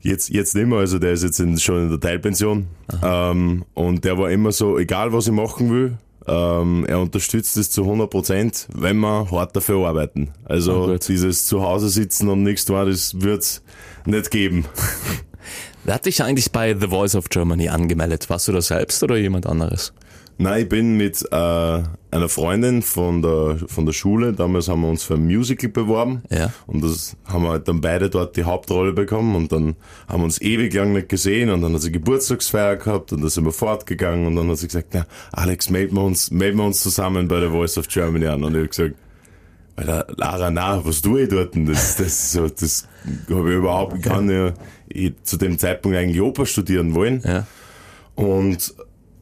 Jetzt, 0.00 0.28
jetzt 0.30 0.54
nicht 0.54 0.66
mehr, 0.66 0.78
also 0.78 0.98
der 0.98 1.12
ist 1.12 1.22
jetzt 1.24 1.40
in, 1.40 1.58
schon 1.58 1.84
in 1.84 1.90
der 1.90 2.00
Teilpension. 2.00 2.66
Ähm, 3.02 3.64
und 3.74 4.04
der 4.04 4.18
war 4.18 4.30
immer 4.30 4.52
so, 4.52 4.78
egal 4.78 5.12
was 5.12 5.26
ich 5.26 5.32
machen 5.32 5.70
will, 5.70 5.98
ähm, 6.28 6.84
er 6.88 7.00
unterstützt 7.00 7.56
es 7.56 7.70
zu 7.70 7.82
100 7.82 8.10
Prozent, 8.10 8.68
wenn 8.72 8.98
wir 8.98 9.30
hart 9.30 9.54
dafür 9.54 9.86
arbeiten. 9.86 10.32
Also 10.44 10.86
gut. 10.86 11.08
dieses 11.08 11.46
Zuhause 11.46 11.88
sitzen 11.88 12.28
und 12.28 12.42
nichts 12.42 12.64
tun, 12.64 12.84
das 12.86 13.20
wird's 13.20 13.62
nicht 14.04 14.30
geben. 14.30 14.64
Wer 15.86 15.94
hat 15.94 16.06
dich 16.06 16.20
eigentlich 16.20 16.50
bei 16.50 16.74
The 16.74 16.88
Voice 16.88 17.14
of 17.14 17.28
Germany 17.28 17.68
angemeldet? 17.68 18.28
Warst 18.28 18.48
du 18.48 18.52
das 18.52 18.66
selbst 18.66 19.00
oder 19.04 19.16
jemand 19.16 19.46
anderes? 19.46 19.92
Nein, 20.36 20.62
ich 20.64 20.68
bin 20.68 20.96
mit 20.96 21.24
äh, 21.30 21.34
einer 21.34 22.28
Freundin 22.28 22.82
von 22.82 23.22
der, 23.22 23.58
von 23.68 23.86
der 23.86 23.92
Schule, 23.92 24.32
damals 24.32 24.66
haben 24.66 24.80
wir 24.80 24.88
uns 24.88 25.04
für 25.04 25.14
ein 25.14 25.24
Musical 25.24 25.70
beworben. 25.70 26.22
Ja. 26.28 26.52
und 26.66 26.82
das 26.82 27.16
haben 27.26 27.44
wir 27.44 27.50
halt 27.50 27.68
dann 27.68 27.80
beide 27.80 28.10
dort 28.10 28.36
die 28.36 28.42
Hauptrolle 28.42 28.94
bekommen. 28.94 29.36
Und 29.36 29.52
dann 29.52 29.76
haben 30.08 30.22
wir 30.22 30.24
uns 30.24 30.40
ewig 30.42 30.74
lang 30.74 30.92
nicht 30.92 31.08
gesehen. 31.08 31.50
Und 31.50 31.62
dann 31.62 31.72
hat 31.72 31.82
sie 31.82 31.92
Geburtstagsfeier 31.92 32.74
gehabt. 32.74 33.12
Und 33.12 33.20
dann 33.20 33.30
sind 33.30 33.44
wir 33.44 33.52
fortgegangen. 33.52 34.26
Und 34.26 34.34
dann 34.34 34.50
hat 34.50 34.58
sie 34.58 34.66
gesagt, 34.66 34.88
na, 34.92 35.06
Alex, 35.30 35.70
melden 35.70 35.94
wir 35.94 36.02
uns, 36.02 36.32
melden 36.32 36.58
wir 36.58 36.64
uns 36.64 36.82
zusammen 36.82 37.28
bei 37.28 37.38
der 37.38 37.50
Voice 37.50 37.78
of 37.78 37.86
Germany 37.86 38.26
an. 38.26 38.42
Und 38.42 38.54
ich 38.54 38.58
habe 38.58 38.68
gesagt, 38.68 38.94
Alter, 39.76 40.06
Lara, 40.16 40.50
na, 40.50 40.84
was 40.84 41.02
tue 41.02 41.22
ich 41.22 41.28
dort? 41.28 41.54
Das, 41.54 41.96
das, 41.96 42.32
so, 42.32 42.48
das 42.48 42.88
habe 43.30 43.50
ich 43.50 43.56
überhaupt, 43.56 43.96
ich 43.96 44.02
kann 44.02 44.28
ja 44.30 44.54
ich, 44.88 45.12
zu 45.22 45.36
dem 45.36 45.58
Zeitpunkt 45.58 45.96
eigentlich 45.96 46.20
Oper 46.20 46.46
studieren 46.46 46.94
wollen. 46.94 47.22
Ja. 47.24 47.46
Und 48.14 48.74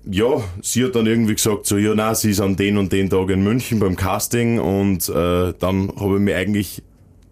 ja, 0.09 0.43
sie 0.63 0.85
hat 0.85 0.95
dann 0.95 1.07
irgendwie 1.07 1.35
gesagt, 1.35 1.67
so, 1.67 1.77
ja, 1.77 1.93
na, 1.95 2.15
sie 2.15 2.31
ist 2.31 2.41
an 2.41 2.57
den 2.57 2.79
und 2.79 2.93
den 2.93 3.11
Tag 3.11 3.31
in 3.31 3.43
München 3.43 3.81
beim 3.81 3.97
Casting 3.97 4.61
und 4.61 5.09
äh, 5.09 5.55
dann 5.59 5.93
habe 5.99 6.17
ich 6.17 6.21
mich 6.21 6.35
eigentlich 6.35 6.83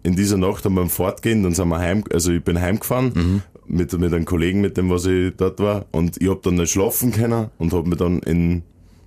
in 0.01 0.15
dieser 0.15 0.37
Nacht 0.37 0.65
dann 0.65 0.75
beim 0.75 0.89
Fortgehen, 0.89 1.43
dann 1.43 1.53
sind 1.53 1.69
wir 1.69 1.79
heim, 1.79 2.03
also 2.11 2.31
ich 2.31 2.43
bin 2.43 2.59
heimgefahren 2.59 3.41
mit, 3.67 3.93
mit 3.97 4.13
einem 4.13 4.25
Kollegen, 4.25 4.59
mit 4.59 4.75
dem, 4.75 4.89
was 4.89 5.05
ich 5.05 5.33
dort 5.37 5.59
war 5.59 5.85
und 5.91 6.21
ich 6.21 6.29
habe 6.29 6.41
dann 6.43 6.55
nicht 6.55 6.71
schlafen 6.71 7.11
können 7.11 7.49
und 7.57 7.73
habe 7.73 7.87
mich 7.87 7.99
dann 7.99 8.19
in 8.19 8.63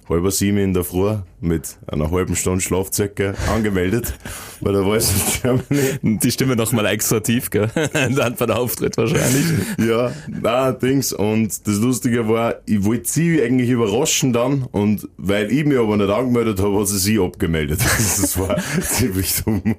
halber 0.09 0.31
sieben 0.31 0.59
in 0.59 0.75
der 0.75 0.85
Früh 0.85 1.17
mit 1.41 1.79
einer 1.87 2.11
halben 2.11 2.37
Stunde 2.37 2.61
Schlafzecke 2.61 3.35
angemeldet 3.53 4.15
bei 4.61 4.73
der 4.73 4.83
Voice 4.83 5.11
of 5.11 5.43
Germany. 5.43 6.19
Die 6.19 6.31
Stimme 6.31 6.57
nochmal 6.57 6.87
extra 6.87 7.21
tief, 7.21 7.51
gell? 7.51 7.69
Dann 7.93 8.37
bei 8.37 8.47
der 8.47 8.59
Auftritt 8.59 8.97
wahrscheinlich. 8.97 9.45
Ja, 9.79 10.13
na, 10.29 10.73
Dings. 10.73 11.13
Und 11.13 11.67
das 11.67 11.77
Lustige 11.77 12.29
war, 12.29 12.57
ich 12.67 12.85
wollte 12.85 13.09
sie 13.09 13.43
eigentlich 13.43 13.71
überraschen 13.71 14.33
dann 14.33 14.63
und 14.73 15.09
weil 15.17 15.51
ich 15.51 15.65
mich 15.65 15.79
aber 15.79 15.97
nicht 15.97 16.11
angemeldet 16.11 16.61
habe, 16.61 16.79
hat 16.81 16.89
sie 16.89 16.99
sie 16.99 17.19
abgemeldet. 17.19 17.81
Das 18.17 18.39
war 18.39 18.57
ziemlich 18.81 19.43
dumm. 19.45 19.77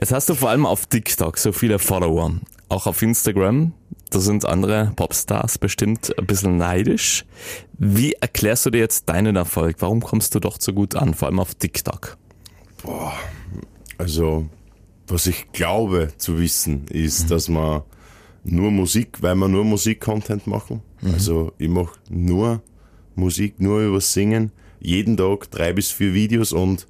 Jetzt 0.00 0.12
hast 0.12 0.28
du 0.28 0.34
vor 0.34 0.50
allem 0.50 0.64
auf 0.64 0.86
TikTok 0.86 1.38
so 1.38 1.52
viele 1.52 1.78
Follower. 1.78 2.32
Auch 2.68 2.86
auf 2.86 3.02
Instagram. 3.02 3.72
Da 4.10 4.20
sind 4.20 4.46
andere 4.46 4.92
Popstars 4.96 5.58
bestimmt 5.58 6.18
ein 6.18 6.26
bisschen 6.26 6.56
neidisch. 6.56 7.24
Wie 7.78 8.12
erklärst 8.14 8.66
du 8.66 8.70
dir 8.70 8.78
jetzt 8.78 9.08
deinen 9.08 9.36
Erfolg? 9.36 9.76
Warum 9.80 10.00
kommst 10.00 10.34
du 10.34 10.40
doch 10.40 10.56
so 10.58 10.72
gut 10.72 10.94
an, 10.94 11.14
vor 11.14 11.28
allem 11.28 11.40
auf 11.40 11.54
TikTok? 11.54 12.16
Also, 13.98 14.48
was 15.06 15.26
ich 15.26 15.52
glaube 15.52 16.08
zu 16.16 16.38
wissen, 16.38 16.86
ist, 16.88 17.30
dass 17.30 17.48
man 17.48 17.82
nur 18.44 18.70
Musik, 18.70 19.20
weil 19.20 19.34
wir 19.34 19.48
nur 19.48 19.64
Musik-Content 19.64 20.46
machen. 20.46 20.82
Also, 21.02 21.52
ich 21.58 21.68
mache 21.68 21.98
nur 22.08 22.62
Musik, 23.14 23.60
nur 23.60 23.80
über 23.80 24.00
Singen. 24.00 24.52
Jeden 24.80 25.16
Tag 25.16 25.50
drei 25.50 25.72
bis 25.72 25.90
vier 25.90 26.14
Videos 26.14 26.52
und 26.52 26.86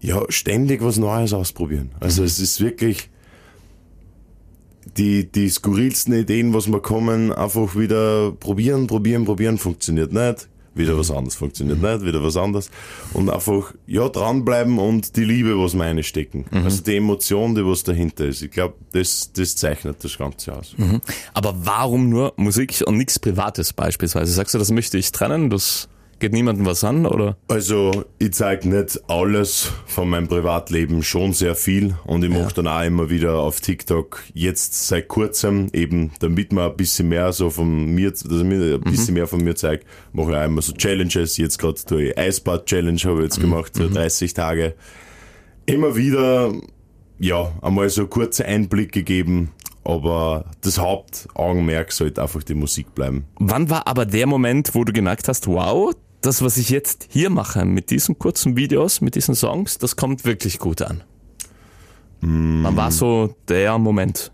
ja, 0.00 0.22
ständig 0.30 0.82
was 0.82 0.96
Neues 0.96 1.32
ausprobieren. 1.32 1.90
Also, 2.00 2.24
es 2.24 2.40
ist 2.40 2.60
wirklich 2.60 3.10
die, 4.96 5.30
die 5.30 5.48
skurrilsten 5.48 6.14
Ideen, 6.14 6.54
was 6.54 6.66
mir 6.66 6.80
kommen, 6.80 7.32
einfach 7.32 7.76
wieder 7.76 8.32
probieren, 8.32 8.86
probieren, 8.86 9.24
probieren, 9.24 9.58
funktioniert 9.58 10.12
nicht. 10.12 10.48
Wieder 10.72 10.96
was 10.96 11.10
anderes 11.10 11.34
funktioniert 11.34 11.82
nicht, 11.82 12.04
wieder 12.04 12.22
was 12.22 12.36
anderes. 12.36 12.70
Und 13.12 13.28
einfach, 13.28 13.74
ja, 13.86 14.08
dranbleiben 14.08 14.78
und 14.78 15.16
die 15.16 15.24
Liebe, 15.24 15.58
was 15.58 15.74
meine 15.74 16.04
stecken. 16.04 16.44
Also 16.64 16.82
die 16.82 16.96
Emotion, 16.96 17.56
die 17.56 17.66
was 17.66 17.82
dahinter 17.82 18.26
ist. 18.26 18.40
Ich 18.42 18.52
glaube, 18.52 18.74
das, 18.92 19.32
das 19.32 19.56
zeichnet 19.56 20.02
das 20.04 20.16
Ganze 20.16 20.56
aus. 20.56 20.76
Aber 21.34 21.54
warum 21.64 22.08
nur 22.08 22.34
Musik 22.36 22.82
und 22.86 22.98
nichts 22.98 23.18
Privates 23.18 23.72
beispielsweise? 23.72 24.32
Sagst 24.32 24.54
du, 24.54 24.58
das 24.58 24.70
möchte 24.70 24.96
ich 24.96 25.10
trennen? 25.10 25.50
Das 25.50 25.88
geht 26.20 26.32
niemandem 26.32 26.66
was 26.66 26.84
an, 26.84 27.06
oder? 27.06 27.36
Also, 27.48 28.04
ich 28.18 28.32
zeige 28.32 28.68
nicht 28.68 29.00
alles 29.08 29.72
von 29.86 30.08
meinem 30.08 30.28
Privatleben, 30.28 31.02
schon 31.02 31.32
sehr 31.32 31.54
viel. 31.54 31.94
Und 32.04 32.22
ich 32.22 32.30
mache 32.30 32.54
dann 32.54 32.68
auch 32.68 32.84
immer 32.84 33.10
wieder 33.10 33.38
auf 33.38 33.60
TikTok, 33.60 34.22
jetzt 34.34 34.86
seit 34.86 35.08
kurzem, 35.08 35.68
eben, 35.72 36.12
damit 36.20 36.52
man 36.52 36.70
ein 36.70 36.76
bisschen 36.76 37.08
mehr 37.08 37.32
so 37.32 37.50
von 37.50 37.86
mir, 37.86 38.10
dass 38.10 38.22
ich 38.22 38.44
mir 38.44 38.74
ein 38.74 38.80
bisschen 38.82 39.14
mehr 39.14 39.26
von 39.26 39.42
mir 39.42 39.56
zeigt, 39.56 39.86
mache 40.12 40.30
ich 40.30 40.36
auch 40.36 40.44
immer 40.44 40.62
so 40.62 40.72
Challenges. 40.72 41.36
Jetzt 41.38 41.58
gerade 41.58 41.80
die 41.90 42.16
Eisbad-Challenge 42.16 43.00
habe 43.04 43.18
ich 43.18 43.24
jetzt 43.24 43.40
gemacht, 43.40 43.74
so 43.74 43.88
30 43.88 44.34
Tage. 44.34 44.74
Immer 45.66 45.96
wieder, 45.96 46.52
ja, 47.18 47.52
einmal 47.62 47.88
so 47.88 48.06
kurze 48.06 48.44
Einblicke 48.44 49.02
geben. 49.02 49.50
Aber 49.82 50.44
das 50.60 50.78
Hauptaugenmerk 50.78 51.90
sollte 51.92 52.22
einfach 52.22 52.42
die 52.42 52.54
Musik 52.54 52.94
bleiben. 52.94 53.24
Wann 53.38 53.70
war 53.70 53.86
aber 53.86 54.04
der 54.04 54.26
Moment, 54.26 54.74
wo 54.74 54.84
du 54.84 54.92
gemerkt 54.92 55.26
hast, 55.26 55.46
wow, 55.46 55.94
das, 56.20 56.42
was 56.42 56.56
ich 56.56 56.70
jetzt 56.70 57.06
hier 57.10 57.30
mache, 57.30 57.64
mit 57.64 57.90
diesen 57.90 58.18
kurzen 58.18 58.56
Videos, 58.56 59.00
mit 59.00 59.14
diesen 59.14 59.34
Songs, 59.34 59.78
das 59.78 59.96
kommt 59.96 60.24
wirklich 60.24 60.58
gut 60.58 60.82
an? 60.82 61.02
Wann 62.22 62.76
war 62.76 62.90
so 62.90 63.34
der 63.48 63.78
Moment? 63.78 64.30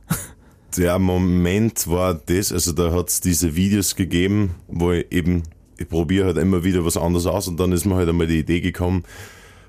der 0.76 0.98
Moment 0.98 1.88
war 1.88 2.14
das, 2.14 2.52
also 2.52 2.72
da 2.72 2.92
hat's 2.92 3.20
diese 3.20 3.54
Videos 3.54 3.94
gegeben, 3.94 4.56
wo 4.66 4.92
ich 4.92 5.06
eben, 5.10 5.44
ich 5.78 5.88
probiere 5.88 6.26
halt 6.26 6.38
immer 6.38 6.64
wieder 6.64 6.84
was 6.84 6.96
anderes 6.96 7.26
aus 7.26 7.48
und 7.48 7.58
dann 7.58 7.72
ist 7.72 7.84
mir 7.84 7.94
halt 7.94 8.08
einmal 8.08 8.26
die 8.26 8.40
Idee 8.40 8.60
gekommen, 8.60 9.04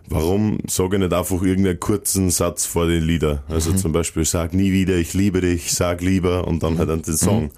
warum 0.10 0.58
sage 0.68 0.96
ich 0.96 1.02
nicht 1.02 1.14
einfach 1.14 1.42
irgendeinen 1.42 1.80
kurzen 1.80 2.30
Satz 2.32 2.66
vor 2.66 2.88
den 2.88 3.04
Lieder? 3.04 3.44
Also 3.48 3.74
zum 3.74 3.92
Beispiel, 3.92 4.26
sag 4.26 4.54
nie 4.54 4.72
wieder, 4.72 4.96
ich 4.96 5.14
liebe 5.14 5.42
dich, 5.42 5.74
sag 5.74 6.02
lieber 6.02 6.48
und 6.48 6.64
dann 6.64 6.78
halt 6.78 6.90
dann 6.90 7.04
den 7.04 7.18
Song. 7.18 7.52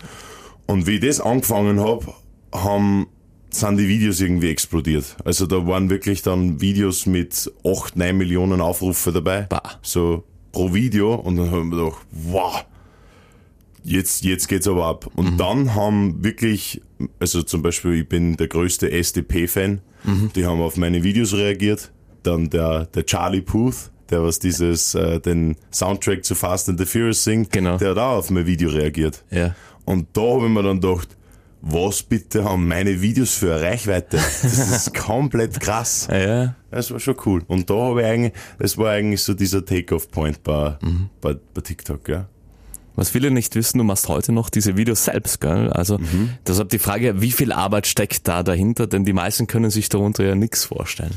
Und 0.66 0.86
wie 0.88 0.96
ich 0.96 1.02
das 1.02 1.22
angefangen 1.22 1.80
hab, 1.80 2.22
haben 2.52 3.08
sind 3.52 3.78
die 3.78 3.88
Videos 3.88 4.20
irgendwie 4.22 4.50
explodiert. 4.50 5.18
Also 5.26 5.46
da 5.48 5.66
waren 5.68 5.90
wirklich 5.90 6.22
dann 6.22 6.62
Videos 6.62 7.06
mit 7.06 7.52
8, 7.66 7.96
9 7.96 8.18
Millionen 8.18 8.62
Aufrufe 8.62 9.12
dabei. 9.12 9.42
Bah. 9.44 9.80
So 9.82 10.24
pro 10.52 10.74
Video 10.74 11.16
und 11.16 11.38
dann 11.38 11.52
haben 11.52 11.70
wir 11.72 11.78
gedacht, 11.84 12.06
wow, 12.12 12.66
jetzt, 13.84 14.24
jetzt 14.24 14.48
geht's 14.48 14.68
aber 14.68 14.86
ab. 14.86 15.10
Und 15.16 15.38
dann 15.38 15.76
haben 15.76 16.24
wirklich, 16.24 16.82
also 17.20 17.42
zum 17.44 17.62
Beispiel, 17.62 17.94
ich 18.02 18.10
bin 18.10 18.38
der 18.38 18.48
größte 18.48 18.92
SDP-Fan, 18.92 19.82
die 20.36 20.46
haben 20.46 20.62
auf 20.62 20.78
meine 20.78 21.04
Videos 21.04 21.34
reagiert. 21.34 21.92
Dann 22.24 22.50
der, 22.50 22.86
der 22.86 23.06
Charlie 23.06 23.42
Puth, 23.42 23.92
der 24.10 24.24
was 24.24 24.40
dieses, 24.40 24.96
äh, 24.96 25.20
den 25.20 25.56
Soundtrack 25.72 26.24
zu 26.26 26.36
Fast 26.36 26.70
and 26.70 26.80
the 26.80 26.86
Furious 26.86 27.24
singt, 27.24 27.52
Genau. 27.52 27.78
der 27.78 27.92
hat 27.92 27.98
auch 27.98 28.18
auf 28.18 28.30
mein 28.30 28.46
Video 28.46 28.70
reagiert. 28.70 29.24
Ja. 29.30 29.56
Und 29.86 30.08
da 30.14 30.22
habe 30.22 30.46
ich 30.48 30.52
mir 30.52 30.64
dann 30.64 30.82
gedacht, 30.82 31.16
was 31.62 32.04
bitte 32.04 32.44
haben 32.44 32.68
meine 32.68 33.02
Videos 33.02 33.34
für 33.36 33.56
eine 33.56 33.64
Reichweite? 33.64 34.18
Das 34.18 34.44
ist 34.44 34.94
komplett 35.06 35.60
krass. 35.60 36.08
Ja. 36.12 36.56
Das 36.72 36.92
war 36.92 37.00
schon 37.00 37.18
cool. 37.26 37.44
Und 37.48 37.70
da 37.70 37.76
habe 37.76 38.02
ich 38.02 38.08
eigentlich, 38.08 38.34
das 38.60 38.78
war 38.78 38.92
eigentlich 38.92 39.24
so 39.24 39.34
dieser 39.34 39.66
Take-off-Point 39.66 40.44
bei, 40.44 40.78
bei, 41.22 41.36
bei 41.54 41.62
TikTok, 41.62 42.08
ja. 42.08 42.28
Was 42.96 43.10
viele 43.12 43.32
nicht 43.32 43.56
wissen, 43.56 43.78
du 43.78 43.86
machst 43.86 44.10
heute 44.10 44.32
noch 44.34 44.50
diese 44.50 44.76
Videos 44.76 45.06
selbst, 45.06 45.40
gell? 45.40 45.70
Also, 45.70 46.00
deshalb 46.46 46.70
die 46.70 46.80
Frage, 46.80 47.22
wie 47.22 47.32
viel 47.32 47.54
Arbeit 47.54 47.88
steckt 47.88 48.28
da 48.28 48.44
dahinter? 48.44 48.88
Denn 48.88 49.06
die 49.06 49.14
meisten 49.14 49.48
können 49.48 49.70
sich 49.70 49.88
darunter 49.88 50.26
ja 50.26 50.36
nichts 50.36 50.66
vorstellen. 50.66 51.14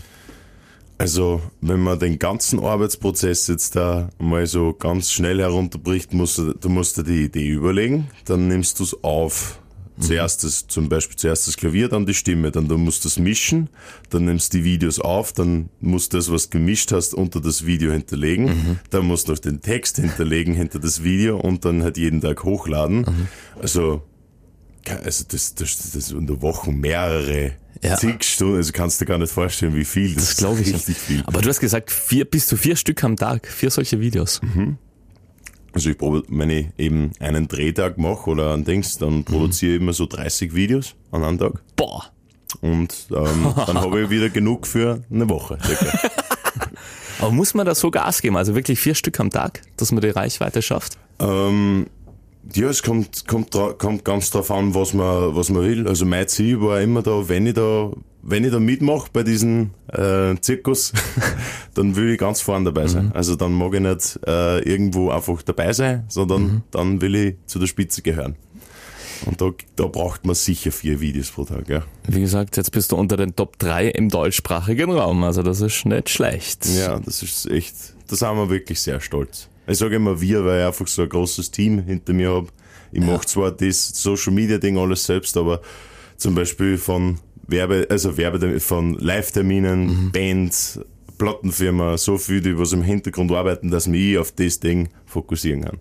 Also, 0.99 1.43
wenn 1.61 1.81
man 1.81 1.99
den 1.99 2.21
ganzen 2.21 2.61
Arbeitsprozess 2.61 3.49
jetzt 3.49 3.75
da 3.75 4.11
mal 4.21 4.47
so 4.47 4.73
ganz 4.73 5.11
schnell 5.11 5.41
herunterbricht, 5.41 6.13
musst 6.15 6.39
du, 6.39 6.53
du 6.53 6.69
musst 6.69 6.99
dir 6.99 7.03
die 7.03 7.25
Idee 7.25 7.49
überlegen, 7.49 8.07
dann 8.27 8.47
nimmst 8.47 8.79
du 8.79 8.85
es 8.85 9.03
auf. 9.03 9.59
Zuerst 10.01 10.43
das, 10.43 10.67
zum 10.67 10.89
Beispiel 10.89 11.17
zuerst 11.17 11.47
das 11.47 11.57
Klavier, 11.57 11.89
dann 11.89 12.07
die 12.07 12.15
Stimme, 12.15 12.51
dann 12.51 12.67
du 12.67 12.79
musst 12.79 13.05
das 13.05 13.19
mischen, 13.19 13.69
dann 14.11 14.25
nimmst 14.25 14.53
du 14.55 14.59
die 14.59 14.65
Videos 14.65 14.99
auf, 14.99 15.33
dann 15.33 15.69
musst 15.81 16.13
du 16.13 16.17
das, 16.17 16.31
was 16.33 16.49
du 16.49 16.59
gemischt 16.59 16.93
hast, 16.93 17.13
unter 17.15 17.41
das 17.41 17.67
Video 17.67 17.93
hinterlegen, 17.93 18.79
dann 18.91 19.07
musst 19.07 19.29
du 19.29 19.33
noch 19.33 19.39
den 19.39 19.61
Text 19.61 19.97
hinterlegen 19.97 20.55
hinter 20.55 20.79
das 20.79 21.03
Video 21.05 21.39
und 21.39 21.65
dann 21.65 21.83
halt 21.83 21.99
jeden 21.99 22.21
Tag 22.23 22.43
hochladen. 22.45 23.05
Also, 23.61 24.03
also 25.05 25.25
das, 25.29 25.55
das, 25.55 25.93
das 25.93 26.11
in 26.11 26.27
der 26.27 26.41
Woche 26.43 26.73
mehrere 26.73 27.53
Ja. 27.83 27.97
zig 27.97 28.25
Stunden, 28.25 28.57
also 28.57 28.73
kannst 28.73 29.01
du 29.01 29.05
gar 29.05 29.19
nicht 29.19 29.33
vorstellen, 29.33 29.75
wie 29.75 29.85
viel. 29.85 30.15
Das, 30.15 30.29
Das 30.29 30.37
glaube 30.39 30.63
ich. 30.63 30.73
richtig 30.73 30.97
viel. 30.97 31.23
Aber 31.27 31.41
du 31.43 31.49
hast 31.49 31.61
gesagt, 31.61 31.91
vier, 31.91 32.25
bis 32.25 32.47
zu 32.47 32.57
vier 32.57 32.77
Stück 32.77 33.03
am 33.05 33.17
Tag, 33.17 33.47
vier 33.47 33.71
solche 33.71 34.01
Videos. 34.01 34.41
Also 35.73 35.91
ich 35.91 35.99
probe, 35.99 36.23
wenn 36.29 36.51
ich 36.51 36.67
eben 36.79 37.13
einen 37.19 37.49
Drehtag 37.49 37.99
mache 37.99 38.29
oder 38.31 38.55
ein 38.55 38.65
Dings, 38.65 38.99
dann 38.99 39.25
produziere 39.25 39.77
ich 39.77 39.81
immer 39.81 39.93
so 39.93 40.07
30 40.07 40.55
Videos 40.55 40.95
an 41.11 41.25
einem 41.25 41.39
Tag. 41.39 41.63
Boah. 41.77 42.05
und 42.61 43.07
ähm, 43.11 43.55
dann 43.67 43.81
habe 43.81 44.03
ich 44.03 44.11
wieder 44.11 44.29
genug 44.29 44.67
für 44.67 45.03
eine 45.11 45.29
Woche. 45.29 45.59
circa. 45.65 45.87
Aber 47.21 47.31
muss 47.31 47.55
man 47.55 47.65
da 47.65 47.75
so 47.75 47.91
Gas 47.91 48.21
geben? 48.21 48.37
Also 48.37 48.55
wirklich 48.55 48.81
vier 48.81 48.95
Stück 48.95 49.19
am 49.21 49.31
Tag, 49.31 49.63
dass 49.77 49.93
man 49.93 50.01
die 50.01 50.09
Reichweite 50.09 50.61
schafft? 50.61 50.99
Ähm, 51.21 51.87
ja, 52.55 52.69
es 52.69 52.83
kommt, 52.83 53.27
kommt, 53.27 53.53
kommt 53.79 54.05
ganz 54.05 54.31
drauf 54.31 54.51
an, 54.51 54.75
was 54.75 54.95
man, 54.95 55.35
was 55.35 55.49
man 55.49 55.63
will. 55.63 55.87
Also 55.87 56.05
mein 56.05 56.27
Ziel 56.29 56.61
war 56.61 56.81
immer 56.81 57.03
da, 57.03 57.29
wenn 57.29 57.47
ich 57.47 57.55
da, 57.55 57.91
wenn 58.23 58.45
ich 58.45 58.51
da 58.51 58.61
mitmache 58.61 59.09
bei 59.13 59.23
diesem 59.23 59.71
äh, 59.89 60.35
Zirkus, 60.41 60.93
dann 61.75 61.97
will 61.97 62.11
ich 62.11 62.19
ganz 62.19 62.41
vorne 62.41 62.67
dabei 62.67 62.89
sein. 62.89 63.13
Also 63.15 63.37
dann 63.37 63.53
mag 63.53 63.75
ich 63.75 63.81
nicht 63.81 64.21
äh, 64.27 64.59
irgendwo 64.61 65.11
einfach 65.11 65.43
dabei 65.43 65.73
sein, 65.73 66.05
sondern 66.09 66.63
dann 66.71 67.01
will 67.01 67.15
ich 67.15 67.37
zu 67.47 67.59
der 67.59 67.67
Spitze 67.67 68.03
gehören. 68.03 68.37
Und 69.25 69.41
da, 69.41 69.51
da 69.77 69.87
braucht 69.87 70.27
man 70.27 70.35
sicher 70.35 70.73
vier 70.73 71.01
Videos 71.01 71.31
pro 71.31 71.45
Tag, 71.45 71.69
ja. 71.69 71.85
Wie 72.09 72.21
gesagt, 72.21 72.57
jetzt 72.57 72.73
bist 72.73 72.91
du 72.91 72.97
unter 72.97 73.17
den 73.17 73.37
Top 73.37 73.57
3 73.59 73.89
im 73.89 74.09
deutschsprachigen 74.09 74.91
Raum, 74.91 75.23
also 75.23 75.45
das 75.45 75.61
ist 75.61 75.85
nicht 75.85 76.11
schlecht. 76.11 76.67
Ja, 76.67 76.99
das 76.99 77.23
ist 77.23 77.49
echt, 77.49 77.75
da 78.09 78.17
sind 78.17 78.35
wir 78.35 78.51
wirklich 78.51 78.81
sehr 78.81 79.01
stolz. 79.01 79.49
Ich 79.67 79.79
sage 79.79 79.97
immer 79.97 80.21
wir, 80.21 80.45
weil 80.45 80.61
ich 80.61 80.67
einfach 80.67 80.87
so 80.89 81.03
ein 81.03 81.09
großes 81.09 81.51
Team 81.51 81.83
hinter 81.85 82.13
mir 82.13 82.31
habe. 82.31 82.49
Ich 82.91 83.01
mache 83.01 83.27
zwar 83.27 83.51
das 83.53 83.89
Social 83.89 84.33
Media 84.33 84.59
Ding 84.59 84.77
alles 84.77 85.05
selbst, 85.05 85.37
aber 85.37 85.61
zum 86.17 86.35
Beispiel 86.35 86.77
von 86.79 87.19
Werbe, 87.47 87.87
also 87.89 88.17
Werbe, 88.17 88.61
von 88.61 88.95
Live-Terminen, 88.95 90.11
Bands, 90.13 90.81
Plattenfirma, 91.19 91.97
so 91.97 92.19
viel, 92.19 92.41
die 92.41 92.59
was 92.59 92.73
im 92.73 92.83
Hintergrund 92.83 93.31
arbeiten, 93.33 93.71
dass 93.71 93.87
mich 93.87 94.19
auf 94.19 94.33
das 94.33 94.61
Ding 94.61 94.89
fokussieren 95.07 95.65
kann. 95.65 95.79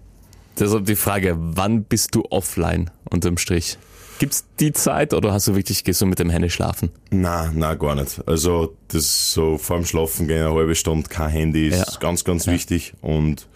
Deshalb 0.60 0.86
die 0.86 0.96
Frage, 0.96 1.36
wann 1.38 1.84
bist 1.84 2.14
du 2.16 2.24
offline 2.30 2.92
unterm 3.10 3.38
Strich? 3.38 3.78
Gibt's 4.20 4.46
die 4.60 4.72
Zeit 4.72 5.14
oder 5.16 5.34
hast 5.34 5.48
du 5.48 5.56
wirklich 5.56 5.84
gehst 5.84 6.00
du 6.02 6.06
mit 6.06 6.20
dem 6.20 6.30
Handy 6.30 6.50
schlafen? 6.52 6.92
Na, 7.10 7.52
na 7.56 7.74
gar 7.74 7.96
nicht. 7.96 8.22
Also 8.28 8.76
das 8.90 9.34
so 9.34 9.58
vorm 9.58 9.84
Schlafen 9.84 10.28
gehen 10.28 10.46
eine 10.46 10.54
halbe 10.54 10.76
Stunde 10.76 11.10
kein 11.10 11.30
Handy 11.32 11.70
ist 11.70 11.78
Ja. 11.80 12.00
ganz, 12.00 12.24
ganz 12.24 12.46
wichtig. 12.46 12.94
Und 13.02 13.48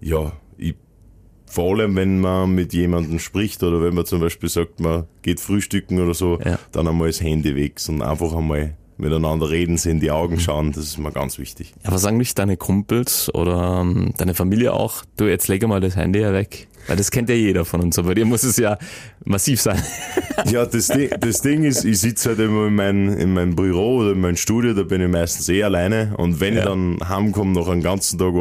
ja, 0.00 0.32
ich, 0.56 0.74
vor 1.46 1.72
allem 1.78 1.96
wenn 1.96 2.20
man 2.20 2.54
mit 2.54 2.72
jemandem 2.72 3.18
spricht 3.18 3.62
oder 3.62 3.82
wenn 3.82 3.94
man 3.94 4.04
zum 4.06 4.20
Beispiel 4.20 4.48
sagt, 4.48 4.80
man 4.80 5.04
geht 5.22 5.40
frühstücken 5.40 6.00
oder 6.00 6.14
so, 6.14 6.38
Ja. 6.44 6.58
dann 6.72 6.86
einmal 6.88 7.08
das 7.08 7.20
Handy 7.20 7.54
weg 7.56 7.80
und 7.88 8.02
einfach 8.02 8.34
einmal 8.34 8.74
miteinander 9.00 9.48
reden, 9.48 9.76
sich 9.78 9.92
in 9.92 10.00
die 10.00 10.10
Augen 10.10 10.40
schauen, 10.40 10.72
das 10.72 10.84
ist 10.84 10.98
mir 10.98 11.12
ganz 11.12 11.38
wichtig. 11.38 11.72
Ja, 11.84 11.92
was 11.92 12.02
sagen 12.02 12.18
dich 12.18 12.34
deine 12.34 12.56
Kumpels 12.56 13.32
oder 13.32 13.80
ähm, 13.82 14.12
deine 14.16 14.34
Familie 14.34 14.72
auch? 14.72 15.04
Du, 15.16 15.26
jetzt 15.26 15.46
lege 15.46 15.68
mal 15.68 15.80
das 15.80 15.94
Handy 15.94 16.18
ja 16.18 16.32
weg. 16.32 16.66
Weil 16.88 16.96
das 16.96 17.10
kennt 17.10 17.28
ja 17.28 17.34
jeder 17.36 17.64
von 17.64 17.80
uns, 17.82 17.98
aber 17.98 18.08
bei 18.08 18.14
dir 18.14 18.24
muss 18.24 18.42
es 18.42 18.56
ja 18.56 18.76
massiv 19.24 19.60
sein. 19.60 19.80
Ja, 20.52 20.64
das 20.64 20.86
Ding, 20.86 21.10
das 21.18 21.42
Ding 21.42 21.64
ist, 21.64 21.84
ich 21.84 21.98
sitze 21.98 22.28
halt 22.28 22.38
immer 22.38 22.68
in 22.68 22.74
meinem 22.76 23.18
in 23.18 23.32
meinem 23.34 23.56
Büro 23.56 23.96
oder 23.98 24.12
in 24.12 24.20
meinem 24.20 24.36
Studio, 24.36 24.72
da 24.72 24.84
bin 24.84 25.00
ich 25.00 25.08
meistens 25.08 25.48
eh 25.48 25.64
alleine. 25.64 26.14
Und 26.16 26.38
wenn 26.38 26.52
ich 26.54 26.60
Ja. 26.60 26.66
dann 26.66 26.96
heimkomme, 27.08 27.58
nach 27.58 27.66
einem 27.66 27.82
ganzen 27.82 28.20
Tag 28.20 28.34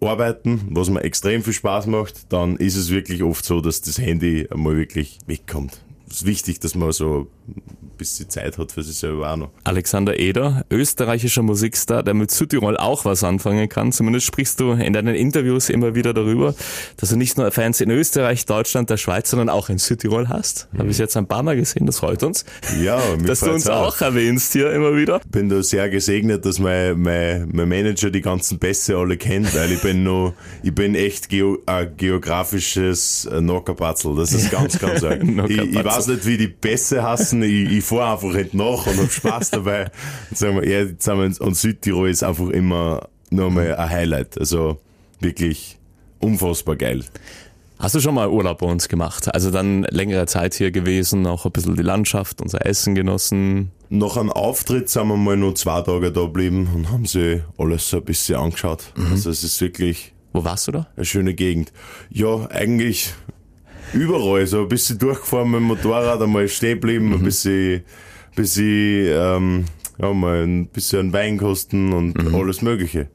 arbeiten, 0.00 0.62
was 0.70 0.90
mir 0.90 1.02
extrem 1.02 1.42
viel 1.42 1.52
Spaß 1.52 1.86
macht, 1.86 2.32
dann 2.32 2.56
ist 2.56 2.76
es 2.76 2.90
wirklich 2.90 3.22
oft 3.22 3.44
so, 3.44 3.60
dass 3.60 3.82
das 3.82 3.98
Handy 3.98 4.48
einmal 4.50 4.76
wirklich 4.76 5.18
wegkommt. 5.26 5.80
Es 6.10 6.18
ist 6.18 6.26
wichtig, 6.26 6.58
dass 6.58 6.74
man 6.74 6.90
so 6.90 7.28
ein 7.46 7.62
bisschen 7.96 8.28
Zeit 8.28 8.58
hat 8.58 8.72
für 8.72 8.82
sich 8.82 8.96
selber 8.96 9.32
auch 9.32 9.36
noch. 9.36 9.50
Alexander 9.62 10.18
Eder, 10.18 10.64
österreichischer 10.70 11.42
Musikstar, 11.42 12.02
der 12.02 12.14
mit 12.14 12.32
Südtirol 12.32 12.76
auch 12.76 13.04
was 13.04 13.22
anfangen 13.22 13.68
kann. 13.68 13.92
Zumindest 13.92 14.26
sprichst 14.26 14.58
du 14.58 14.72
in 14.72 14.92
deinen 14.92 15.14
Interviews 15.14 15.68
immer 15.68 15.94
wieder 15.94 16.12
darüber, 16.12 16.54
dass 16.96 17.10
du 17.10 17.16
nicht 17.16 17.38
nur 17.38 17.50
Fans 17.52 17.80
in 17.80 17.90
Österreich, 17.90 18.44
Deutschland, 18.46 18.90
der 18.90 18.96
Schweiz, 18.96 19.30
sondern 19.30 19.48
auch 19.48 19.68
in 19.68 19.78
Südtirol 19.78 20.28
hast. 20.28 20.68
Habe 20.76 20.88
ich 20.88 20.98
jetzt 20.98 21.16
ein 21.16 21.26
paar 21.26 21.44
Mal 21.44 21.56
gesehen, 21.56 21.86
das 21.86 22.00
freut 22.00 22.22
uns. 22.24 22.44
Ja, 22.82 23.00
dass 23.24 23.40
du 23.40 23.52
uns 23.52 23.68
auch 23.68 24.00
erwähnst 24.00 24.52
hier 24.52 24.72
immer 24.72 24.96
wieder. 24.96 25.20
bin 25.30 25.48
da 25.48 25.62
sehr 25.62 25.88
gesegnet, 25.90 26.44
dass 26.44 26.58
mein, 26.58 27.00
mein, 27.00 27.48
mein 27.52 27.68
Manager 27.68 28.10
die 28.10 28.22
ganzen 28.22 28.58
Pässe 28.58 28.96
alle 28.96 29.16
kennt, 29.16 29.54
weil 29.54 29.70
ich 29.70 29.82
bin 29.82 30.02
noch, 30.02 30.34
ich 30.64 30.74
bin 30.74 30.96
echt 30.96 31.28
geo, 31.28 31.58
ein 31.66 31.96
geografisches 31.96 33.26
äh, 33.26 33.40
Nockerpatzel. 33.40 34.16
Das 34.16 34.32
ist 34.32 34.50
ganz, 34.50 34.78
ganz 34.78 35.04
arg. 35.04 35.22
ich, 35.22 35.28
ich 35.28 35.36
Nockerpatzel. 35.36 35.99
Weiß 36.00 36.14
nicht, 36.14 36.26
wie 36.26 36.38
die 36.38 36.48
Pässe 36.48 37.02
hassen. 37.02 37.42
Ich, 37.42 37.70
ich 37.70 37.84
fahre 37.84 38.14
einfach 38.14 38.32
nicht 38.32 38.54
nach 38.54 38.86
und 38.86 38.98
hab 38.98 39.10
Spaß 39.10 39.50
dabei. 39.50 39.90
Jetzt 40.30 40.40
sagen 40.40 40.56
wir, 40.56 40.68
ja, 40.68 40.80
jetzt 40.84 41.04
sind 41.04 41.18
wir 41.18 41.26
in, 41.26 41.36
und 41.36 41.56
Südtirol 41.56 42.08
ist 42.08 42.22
einfach 42.22 42.48
immer 42.48 43.08
nur 43.30 43.50
mal 43.50 43.74
ein 43.76 43.90
Highlight. 43.90 44.38
Also 44.38 44.80
wirklich 45.20 45.78
unfassbar 46.18 46.76
geil. 46.76 47.04
Hast 47.78 47.94
du 47.94 48.00
schon 48.00 48.14
mal 48.14 48.28
Urlaub 48.28 48.58
bei 48.58 48.66
uns 48.66 48.88
gemacht? 48.88 49.32
Also 49.34 49.50
dann 49.50 49.84
längere 49.84 50.26
Zeit 50.26 50.54
hier 50.54 50.70
gewesen, 50.70 51.26
auch 51.26 51.46
ein 51.46 51.52
bisschen 51.52 51.76
die 51.76 51.82
Landschaft, 51.82 52.40
unser 52.40 52.64
Essen 52.66 52.94
genossen. 52.94 53.70
Nach 53.88 54.16
einem 54.16 54.30
Auftritt 54.30 54.88
sind 54.88 55.08
wir 55.08 55.16
mal 55.16 55.36
nur 55.36 55.54
zwei 55.54 55.80
Tage 55.82 56.12
da 56.12 56.22
geblieben 56.22 56.68
und 56.74 56.90
haben 56.90 57.06
sie 57.06 57.42
alles 57.58 57.88
so 57.88 57.98
ein 57.98 58.04
bisschen 58.04 58.36
angeschaut. 58.36 58.92
Also 59.10 59.30
es 59.30 59.44
ist 59.44 59.60
wirklich 59.60 60.12
Wo 60.32 60.44
warst 60.44 60.68
du 60.68 60.72
da? 60.72 60.86
Eine 60.96 61.04
schöne 61.04 61.34
Gegend. 61.34 61.72
Ja, 62.10 62.46
eigentlich 62.50 63.12
überall. 63.92 64.46
So 64.46 64.62
ein 64.62 64.68
bisschen 64.68 64.98
durchgefahren 64.98 65.50
mit 65.50 65.60
dem 65.60 65.64
Motorrad, 65.64 66.20
einmal 66.20 66.48
stehen 66.48 66.80
geblieben, 66.80 67.12
ein 67.12 67.22
bisschen, 67.22 67.82
bisschen, 68.34 69.06
ähm, 69.08 69.64
ja, 69.98 70.12
mal 70.12 70.42
ein 70.42 70.66
bisschen 70.68 71.12
Wein 71.12 71.38
kosten 71.38 71.92
und 71.92 72.34
alles 72.34 72.62
Mögliche. 72.62 73.08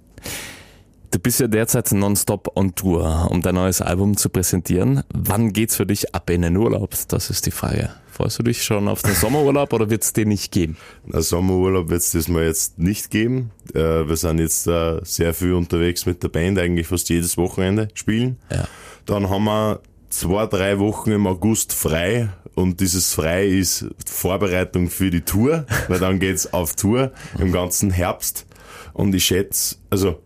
Du 1.11 1.19
bist 1.19 1.39
ja 1.39 1.47
derzeit 1.47 1.89
nonstop 1.93 2.51
on 2.55 2.75
Tour, 2.75 3.29
um 3.31 3.41
dein 3.41 3.55
neues 3.55 3.81
Album 3.81 4.17
zu 4.17 4.27
präsentieren. 4.27 5.01
Wann 5.13 5.53
geht's 5.53 5.77
für 5.77 5.85
dich 5.85 6.13
ab 6.13 6.29
in 6.29 6.41
den 6.41 6.57
Urlaub? 6.57 6.93
Das 7.07 7.29
ist 7.29 7.45
die 7.45 7.51
Frage. 7.51 7.89
Freust 8.11 8.39
du 8.39 8.43
dich 8.43 8.63
schon 8.63 8.89
auf 8.89 9.01
den 9.01 9.13
Sommerurlaub 9.13 9.71
oder 9.71 9.89
wird's 9.89 10.11
den 10.11 10.27
nicht 10.27 10.51
geben? 10.51 10.75
Ein 11.11 11.21
Sommerurlaub 11.21 11.89
wird 11.89 12.01
es 12.01 12.11
das 12.11 12.27
mal 12.27 12.43
jetzt 12.43 12.79
nicht 12.79 13.11
geben. 13.11 13.51
Äh, 13.73 14.07
wir 14.07 14.17
sind 14.17 14.39
jetzt 14.39 14.63
sehr 14.63 15.33
viel 15.33 15.53
unterwegs 15.53 16.05
mit 16.05 16.21
der 16.21 16.27
Band, 16.27 16.59
eigentlich 16.59 16.87
fast 16.87 17.09
jedes 17.09 17.37
Wochenende 17.37 17.87
spielen. 17.93 18.37
Ja. 18.51 18.67
Dann 19.05 19.29
haben 19.29 19.45
wir 19.45 19.79
zwei, 20.19 20.45
drei 20.47 20.79
Wochen 20.79 21.11
im 21.11 21.27
August 21.27 21.73
frei 21.73 22.29
und 22.55 22.79
dieses 22.79 23.13
frei 23.13 23.47
ist 23.47 23.85
Vorbereitung 24.05 24.89
für 24.89 25.09
die 25.09 25.21
Tour, 25.21 25.65
weil 25.87 25.99
dann 25.99 26.19
geht's 26.19 26.51
auf 26.53 26.75
Tour 26.75 27.11
im 27.39 27.51
ganzen 27.51 27.91
Herbst 27.91 28.45
und 28.93 29.13
ich 29.13 29.25
schätze, 29.25 29.75
also 29.89 30.19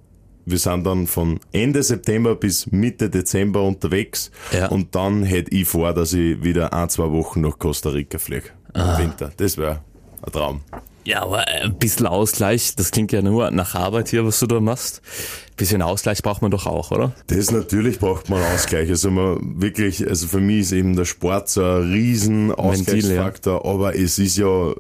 wir 0.46 0.58
sind 0.58 0.84
dann 0.86 1.06
von 1.06 1.40
Ende 1.52 1.84
September 1.84 2.36
bis 2.36 2.72
Mitte 2.72 3.10
Dezember 3.10 3.64
unterwegs 3.64 4.32
Ja. 4.52 4.68
und 4.70 4.96
dann 4.96 5.24
hätte 5.24 5.52
ich 5.56 5.68
vor, 5.68 5.94
dass 5.94 6.14
ich 6.14 6.42
wieder 6.44 6.74
ein, 6.74 6.90
zwei 6.90 7.12
Wochen 7.12 7.42
nach 7.42 7.58
Costa 7.60 7.90
Rica 7.90 8.18
fliege 8.18 8.50
im 8.74 8.98
Winter. 8.98 9.32
Das 9.38 9.58
wäre 9.58 9.82
ein 10.24 10.32
Traum. 10.32 10.62
Ja, 11.10 11.24
aber 11.24 11.48
ein 11.48 11.74
bisschen 11.74 12.06
Ausgleich, 12.06 12.76
das 12.76 12.92
klingt 12.92 13.12
ja 13.12 13.24
nur 13.24 13.50
nach 13.50 13.74
Arbeit 13.74 14.10
hier, 14.10 14.28
was 14.28 14.40
du 14.42 14.46
da 14.46 14.60
machst. 14.60 15.02
Ein 15.50 15.56
bisschen 15.58 15.82
Ausgleich 15.82 16.22
braucht 16.22 16.44
man 16.44 16.52
doch 16.52 16.68
auch, 16.68 16.92
oder? 16.92 17.14
Das 17.26 17.50
natürlich 17.50 17.98
braucht 17.98 18.30
man 18.30 18.44
Ausgleich. 18.44 18.92
Also 18.92 19.10
man 19.10 19.60
wirklich, 19.60 20.08
also 20.08 20.28
für 20.28 20.40
mich 20.40 20.60
ist 20.60 20.72
eben 20.72 20.96
der 20.96 21.06
Sport 21.06 21.50
so 21.50 21.64
ein 21.64 21.92
riesen 21.92 22.52
Ausgleichsfaktor, 22.52 23.66
aber 23.66 23.96
es 23.96 24.20
ist 24.20 24.38
ja 24.38 24.72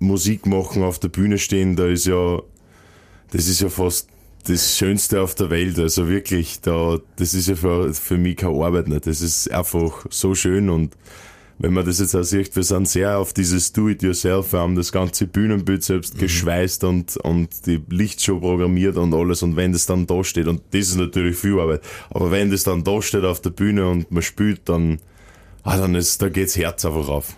Musik 0.00 0.44
machen, 0.46 0.82
auf 0.82 0.98
der 0.98 1.06
Bühne 1.06 1.38
stehen, 1.38 1.76
da 1.76 1.86
ist 1.86 2.04
ja, 2.04 2.40
das 3.30 3.46
ist 3.46 3.60
ja 3.60 3.68
fast 3.68 4.08
das 4.48 4.76
Schönste 4.76 5.22
auf 5.22 5.36
der 5.36 5.50
Welt. 5.50 5.78
Also 5.78 6.08
wirklich, 6.08 6.60
da, 6.62 6.98
das 7.14 7.32
ist 7.32 7.46
ja 7.46 7.54
für, 7.54 7.94
für 7.94 8.18
mich 8.18 8.38
keine 8.38 8.60
Arbeit 8.60 8.88
nicht. 8.88 9.06
Das 9.06 9.20
ist 9.20 9.52
einfach 9.52 10.04
so 10.10 10.34
schön 10.34 10.68
und 10.68 10.96
wenn 11.58 11.72
man 11.72 11.86
das 11.86 12.00
jetzt 12.00 12.14
auch 12.14 12.22
sieht, 12.22 12.54
wir 12.54 12.62
sind 12.62 12.88
sehr 12.88 13.18
auf 13.18 13.32
dieses 13.32 13.72
Do-it-yourself, 13.72 14.52
wir 14.52 14.60
haben 14.60 14.76
das 14.76 14.92
ganze 14.92 15.26
Bühnenbild 15.26 15.82
selbst 15.82 16.18
geschweißt 16.18 16.84
und, 16.84 17.16
und 17.18 17.66
die 17.66 17.82
Lichtshow 17.88 18.40
programmiert 18.40 18.96
und 18.96 19.14
alles 19.14 19.42
und 19.42 19.56
wenn 19.56 19.72
das 19.72 19.86
dann 19.86 20.06
da 20.06 20.22
steht, 20.22 20.48
und 20.48 20.62
das 20.72 20.88
ist 20.88 20.96
natürlich 20.96 21.36
viel 21.36 21.58
Arbeit, 21.58 21.80
aber 22.10 22.30
wenn 22.30 22.50
das 22.50 22.64
dann 22.64 22.84
da 22.84 23.00
steht 23.00 23.24
auf 23.24 23.40
der 23.40 23.50
Bühne 23.50 23.88
und 23.88 24.10
man 24.10 24.22
spielt, 24.22 24.68
dann, 24.68 24.98
ah, 25.62 25.78
dann 25.78 25.94
ist, 25.94 26.20
da 26.20 26.28
geht's 26.28 26.56
Herz 26.56 26.84
einfach 26.84 27.08
auf. 27.08 27.36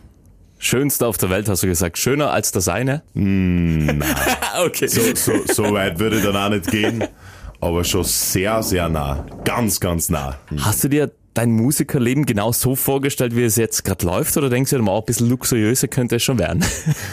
Schönste 0.58 1.06
auf 1.06 1.16
der 1.18 1.30
Welt, 1.30 1.48
hast 1.48 1.62
du 1.62 1.68
gesagt. 1.68 1.98
Schöner 1.98 2.32
als 2.32 2.50
das 2.50 2.66
eine? 2.66 3.02
okay. 4.66 4.88
So, 4.88 5.00
so, 5.14 5.32
so 5.46 5.72
weit 5.72 6.00
würde 6.00 6.16
ich 6.16 6.24
dann 6.24 6.36
auch 6.36 6.48
nicht 6.48 6.68
gehen, 6.68 7.04
aber 7.60 7.84
schon 7.84 8.02
sehr, 8.02 8.60
sehr 8.64 8.88
nah. 8.88 9.24
Ganz, 9.44 9.78
ganz 9.78 10.08
nah. 10.08 10.36
Hast 10.58 10.82
du 10.82 10.88
dir 10.88 11.12
dein 11.38 11.52
Musikerleben 11.52 12.26
genau 12.26 12.50
so 12.50 12.74
vorgestellt, 12.74 13.36
wie 13.36 13.44
es 13.44 13.54
jetzt 13.54 13.84
gerade 13.84 14.04
läuft, 14.04 14.36
oder 14.36 14.50
denkst 14.50 14.70
du 14.70 14.76
dir 14.76 14.82
mal, 14.82 14.98
ein 14.98 15.04
bisschen 15.04 15.28
luxuriöser 15.28 15.86
könnte 15.86 16.16
es 16.16 16.24
schon 16.24 16.38
werden? 16.38 16.64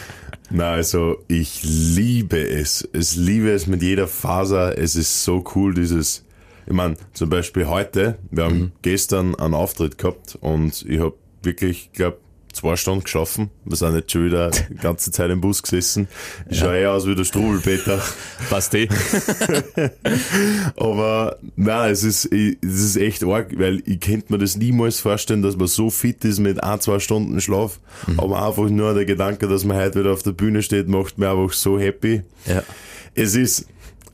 Na, 0.50 0.72
also 0.72 1.18
ich 1.28 1.62
liebe 1.64 2.40
es. 2.40 2.88
Es 2.92 3.16
liebe 3.16 3.52
es 3.52 3.68
mit 3.68 3.84
jeder 3.84 4.08
Faser. 4.08 4.78
Es 4.80 4.96
ist 4.96 5.24
so 5.24 5.44
cool, 5.54 5.76
dieses. 5.76 6.24
Ich 6.66 6.74
meine, 6.74 6.96
zum 7.14 7.30
Beispiel 7.30 7.68
heute, 7.68 8.18
wir 8.32 8.46
haben 8.46 8.72
gestern 8.82 9.36
einen 9.36 9.54
Auftritt 9.54 10.00
gehabt 10.00 10.36
und 10.42 10.84
ich 10.88 11.00
habe 11.00 11.14
wirklich, 11.44 11.92
glaube 11.94 12.18
zwei 12.56 12.76
Stunden 12.76 13.04
geschlafen. 13.04 13.50
Wir 13.66 13.76
sind 13.78 13.96
jetzt 13.96 14.12
schon 14.12 14.26
wieder 14.26 14.50
die 14.50 14.76
ganze 14.76 15.12
Zeit 15.12 15.30
im 15.30 15.42
Bus 15.42 15.62
gesessen. 15.62 16.08
Ich 16.50 16.58
schaue 16.60 16.78
eher 16.78 16.94
aus 16.94 17.06
wie 17.06 17.14
der 17.16 17.24
Strubelpeter. 17.26 18.02
Passt 18.50 18.74
eh. 18.74 18.88
Aber 20.78 21.38
nein, 21.56 21.92
es 21.92 22.04
ist, 22.04 22.26
ich- 22.32 22.58
es 22.64 22.80
ist 22.82 22.98
echt 22.98 23.24
arg, 23.24 23.58
weil 23.58 23.82
ich 23.86 24.00
könnte 24.00 24.32
mir 24.34 24.40
das 24.40 24.58
niemals 24.58 25.00
vorstellen, 25.00 25.42
dass 25.42 25.56
man 25.58 25.68
so 25.68 25.90
fit 25.90 26.24
ist 26.26 26.40
mit 26.40 26.64
ein, 26.64 26.80
zwei 26.82 27.00
Stunden 27.00 27.40
Schlaf. 27.42 27.80
Aber 28.18 28.46
einfach 28.48 28.70
nur 28.70 28.94
der 28.94 29.06
Gedanke, 29.06 29.48
dass 29.48 29.64
man 29.66 29.78
heute 29.78 30.00
wieder 30.00 30.12
auf 30.14 30.24
der 30.24 30.32
Bühne 30.32 30.62
steht, 30.64 30.88
macht 30.88 31.18
mir 31.18 31.30
einfach 31.30 31.54
so 31.54 31.80
happy. 31.80 32.22
Ja. 32.46 32.64
Es 33.14 33.36
ist, 33.36 33.66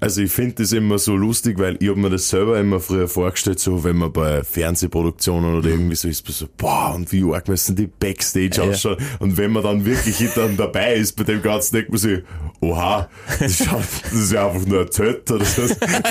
also 0.01 0.21
ich 0.21 0.31
finde 0.31 0.55
das 0.55 0.71
immer 0.73 0.97
so 0.97 1.15
lustig, 1.15 1.59
weil 1.59 1.77
ich 1.79 1.87
habe 1.87 1.99
mir 1.99 2.09
das 2.09 2.27
selber 2.27 2.59
immer 2.59 2.79
früher 2.79 3.07
vorgestellt, 3.07 3.59
so 3.59 3.83
wenn 3.83 3.97
man 3.97 4.11
bei 4.11 4.43
Fernsehproduktionen 4.43 5.55
oder 5.55 5.69
irgendwie 5.69 5.95
so 5.95 6.07
ist, 6.07 6.25
so, 6.27 6.47
boah, 6.57 6.93
und 6.95 7.11
wie 7.11 7.23
arg 7.31 7.47
müssen 7.47 7.75
die 7.75 7.85
Backstage 7.87 8.49
Ja. 8.57 8.63
ausschauen. 8.63 8.97
Und 9.19 9.37
wenn 9.37 9.51
man 9.51 9.61
dann 9.63 9.85
wirklich 9.85 10.17
dann 10.33 10.57
dabei 10.57 10.95
ist 10.95 11.15
bei 11.15 11.23
dem 11.23 11.41
Ganzen, 11.43 11.75
denkt 11.75 11.91
man 11.91 11.99
sich, 11.99 12.19
oha, 12.61 13.09
das, 13.39 13.57
schaut, 13.57 13.83
das 14.03 14.13
ist 14.13 14.31
ja 14.31 14.47
einfach 14.49 14.65
nur 14.65 14.81
ein 14.81 14.91
Zelt 14.91 15.29
oder 15.31 15.45
so. 15.45 15.61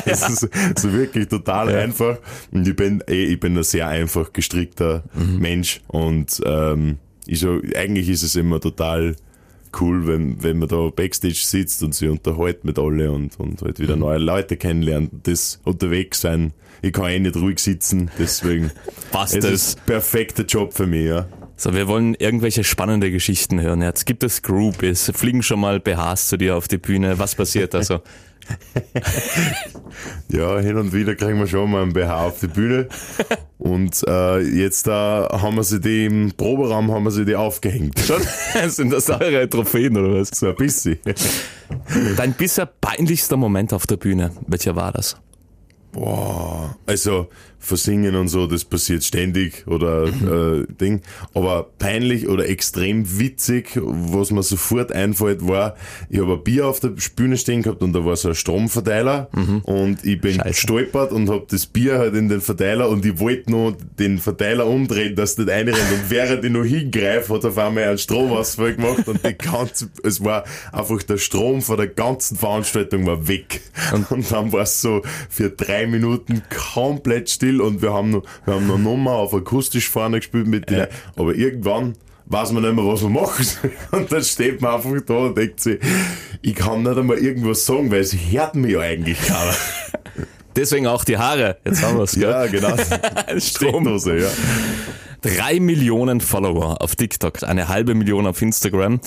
Das 0.04 0.28
ist 0.30 0.48
so 0.78 0.92
wirklich 0.92 1.26
total 1.28 1.68
einfach. 1.74 2.18
Und 2.52 2.66
ich 2.68 2.76
bin, 2.76 3.02
eh, 3.08 3.24
ich 3.24 3.40
bin 3.40 3.56
ein 3.58 3.64
sehr 3.64 3.88
einfach 3.88 4.32
gestrickter 4.32 5.02
Mensch 5.14 5.80
und 5.88 6.40
ähm, 6.46 6.98
ich 7.26 7.40
so, 7.40 7.58
eigentlich 7.76 8.08
ist 8.08 8.22
es 8.22 8.36
immer 8.36 8.60
total 8.60 9.16
cool, 9.80 10.06
wenn, 10.06 10.42
wenn 10.42 10.58
man 10.58 10.68
da 10.68 10.88
Backstage 10.88 11.34
sitzt 11.42 11.82
und 11.82 11.94
sich 11.94 12.08
unterhält 12.08 12.64
mit 12.64 12.78
alle 12.78 13.12
und, 13.12 13.38
und 13.38 13.62
halt 13.62 13.78
wieder 13.78 13.96
neue 13.96 14.18
Leute 14.18 14.56
kennenlernt. 14.56 15.10
Das 15.24 15.60
unterwegs 15.64 16.20
sein. 16.20 16.52
Ich 16.82 16.92
kann 16.92 17.06
eh 17.10 17.18
nicht 17.18 17.36
ruhig 17.36 17.58
sitzen, 17.58 18.10
deswegen 18.18 18.70
Passt 19.12 19.36
es 19.36 19.44
es. 19.44 19.52
ist 19.52 19.86
perfekter 19.86 20.44
Job 20.44 20.72
für 20.72 20.86
mich, 20.86 21.06
ja. 21.06 21.28
So, 21.60 21.74
wir 21.74 21.88
wollen 21.88 22.14
irgendwelche 22.14 22.64
spannende 22.64 23.10
Geschichten 23.10 23.60
hören. 23.60 23.82
Jetzt 23.82 24.06
gibt 24.06 24.24
es 24.24 24.40
Groupies, 24.40 25.12
fliegen 25.14 25.42
schon 25.42 25.60
mal 25.60 25.78
BHs 25.78 26.28
zu 26.28 26.38
dir 26.38 26.56
auf 26.56 26.68
die 26.68 26.78
Bühne. 26.78 27.18
Was 27.18 27.34
passiert 27.34 27.74
also? 27.74 28.00
Ja, 30.28 30.58
hin 30.60 30.78
und 30.78 30.94
wieder 30.94 31.14
kriegen 31.14 31.38
wir 31.38 31.46
schon 31.46 31.70
mal 31.70 31.82
einen 31.82 31.92
BH 31.92 32.26
auf 32.26 32.40
die 32.40 32.46
Bühne. 32.46 32.88
Und 33.58 34.02
äh, 34.08 34.38
jetzt 34.38 34.86
da 34.86 35.28
haben 35.30 35.56
wir 35.56 35.62
sie 35.62 35.80
die 35.80 36.06
im 36.06 36.32
Proberaum 36.34 36.90
haben 36.90 37.04
wir 37.04 37.10
sie 37.10 37.26
die 37.26 37.36
aufgehängt. 37.36 38.00
Schon? 38.06 38.22
Sind 38.70 38.92
das 38.92 39.10
eure 39.10 39.48
Trophäen 39.48 39.98
oder 39.98 40.18
was? 40.18 40.30
So 40.30 40.48
ein 40.48 40.56
bisschen. 40.56 40.98
Dein 42.16 42.32
bisher 42.32 42.66
peinlichster 42.66 43.36
Moment 43.36 43.74
auf 43.74 43.86
der 43.86 43.98
Bühne, 43.98 44.30
welcher 44.46 44.76
war 44.76 44.92
das? 44.92 45.16
Boah, 45.92 46.76
also 46.86 47.28
versingen 47.60 48.16
und 48.16 48.28
so, 48.28 48.46
das 48.46 48.64
passiert 48.64 49.04
ständig 49.04 49.66
oder 49.66 50.04
äh, 50.06 50.66
Ding. 50.80 51.02
Aber 51.34 51.68
peinlich 51.78 52.26
oder 52.26 52.48
extrem 52.48 53.18
witzig, 53.18 53.78
was 53.82 54.30
mir 54.30 54.42
sofort 54.42 54.92
einfällt, 54.92 55.46
war, 55.46 55.76
ich 56.08 56.20
habe 56.20 56.32
ein 56.32 56.42
Bier 56.42 56.66
auf 56.66 56.80
der 56.80 56.94
Bühne 57.14 57.36
stehen 57.36 57.62
gehabt 57.62 57.82
und 57.82 57.92
da 57.92 58.04
war 58.04 58.16
so 58.16 58.28
ein 58.28 58.34
Stromverteiler 58.34 59.28
und 59.64 60.04
ich 60.06 60.20
bin 60.20 60.36
Scheiße. 60.36 60.48
gestolpert 60.48 61.12
und 61.12 61.28
habe 61.28 61.44
das 61.50 61.66
Bier 61.66 61.98
halt 61.98 62.14
in 62.14 62.30
den 62.30 62.40
Verteiler 62.40 62.88
und 62.88 63.04
ich 63.04 63.18
wollte 63.18 63.50
noch 63.50 63.76
den 63.98 64.18
Verteiler 64.18 64.66
umdrehen, 64.66 65.14
dass 65.14 65.34
das 65.34 65.44
nicht 65.44 65.54
reinrennt 65.54 65.92
und 65.92 66.10
während 66.10 66.44
ich 66.44 66.50
noch 66.50 66.64
hingreife, 66.64 67.34
hat 67.34 67.44
auf 67.44 67.58
einmal 67.58 67.84
einen 67.84 67.98
Stromausfall 67.98 68.74
gemacht 68.74 69.06
und 69.06 69.24
die 69.24 69.36
ganze, 69.36 69.90
es 70.02 70.24
war 70.24 70.44
einfach 70.72 71.02
der 71.02 71.18
Strom 71.18 71.60
von 71.60 71.76
der 71.76 71.88
ganzen 71.88 72.38
Veranstaltung 72.38 73.06
war 73.06 73.28
weg. 73.28 73.60
Und, 74.10 74.30
dann 74.30 74.52
war 74.52 74.62
es 74.62 74.80
so 74.80 75.02
für 75.28 75.50
drei 75.50 75.79
Minuten 75.86 76.42
komplett 76.72 77.30
still 77.30 77.60
und 77.60 77.82
wir 77.82 77.92
haben 77.92 78.10
noch, 78.10 78.22
wir 78.44 78.54
haben 78.54 78.66
noch 78.66 78.78
Nummer 78.78 79.12
auf 79.12 79.34
akustisch 79.34 79.88
vorne 79.88 80.18
gespielt 80.18 80.46
mit 80.46 80.70
den, 80.70 80.86
aber 81.16 81.34
irgendwann 81.34 81.94
weiß 82.26 82.52
man 82.52 82.62
nicht 82.62 82.74
mehr, 82.74 82.86
was 82.86 83.02
man 83.02 83.12
macht. 83.14 83.58
Und 83.90 84.12
dann 84.12 84.22
steht 84.22 84.60
man 84.60 84.74
einfach 84.76 84.92
da 85.04 85.14
und 85.14 85.36
denkt 85.36 85.58
sich, 85.58 85.80
ich 86.42 86.54
kann 86.54 86.84
nicht 86.84 86.96
einmal 86.96 87.18
irgendwas 87.18 87.66
sagen, 87.66 87.90
weil 87.90 88.00
es 88.02 88.12
hört 88.14 88.54
mir 88.54 88.70
ja 88.70 88.80
eigentlich 88.80 89.18
keiner. 89.20 89.54
Deswegen 90.56 90.86
auch 90.86 91.04
die 91.04 91.18
Haare. 91.18 91.56
Jetzt 91.64 91.82
haben 91.82 91.98
wir's, 91.98 92.14
Ja, 92.14 92.46
gell? 92.46 92.60
genau. 92.60 92.76
Strom. 93.40 93.82
Steckdose, 93.84 94.18
ja. 94.20 94.28
Drei 95.22 95.58
Millionen 95.60 96.20
Follower 96.20 96.80
auf 96.80 96.94
TikTok, 96.96 97.42
eine 97.42 97.68
halbe 97.68 97.94
Million 97.94 98.26
auf 98.26 98.40
Instagram. 98.40 99.00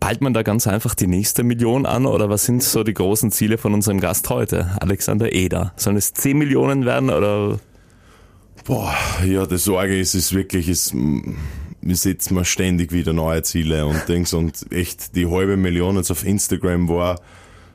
Peilt 0.00 0.20
man 0.20 0.32
da 0.32 0.42
ganz 0.42 0.66
einfach 0.66 0.94
die 0.94 1.06
nächste 1.06 1.42
Million 1.42 1.84
an 1.84 2.06
oder 2.06 2.28
was 2.30 2.44
sind 2.44 2.62
so 2.62 2.84
die 2.84 2.94
großen 2.94 3.32
Ziele 3.32 3.58
von 3.58 3.74
unserem 3.74 4.00
Gast 4.00 4.30
heute, 4.30 4.70
Alexander 4.80 5.32
Eder? 5.32 5.72
Sollen 5.76 5.96
es 5.96 6.14
10 6.14 6.38
Millionen 6.38 6.84
werden 6.84 7.10
oder 7.10 7.58
Boah, 8.64 8.94
ja, 9.26 9.46
das 9.46 9.64
Sorge 9.64 9.98
ist 9.98 10.14
es 10.14 10.32
wirklich, 10.34 10.68
ist, 10.68 10.94
wir 10.94 11.96
setzen 11.96 12.34
mal 12.34 12.44
ständig 12.44 12.92
wieder 12.92 13.12
neue 13.12 13.42
Ziele 13.42 13.86
und 13.86 14.08
Dings 14.08 14.34
und 14.34 14.70
echt 14.70 15.16
die 15.16 15.26
halbe 15.26 15.56
Million 15.56 15.96
jetzt 15.96 16.10
auf 16.10 16.24
Instagram 16.24 16.88
war 16.88 17.20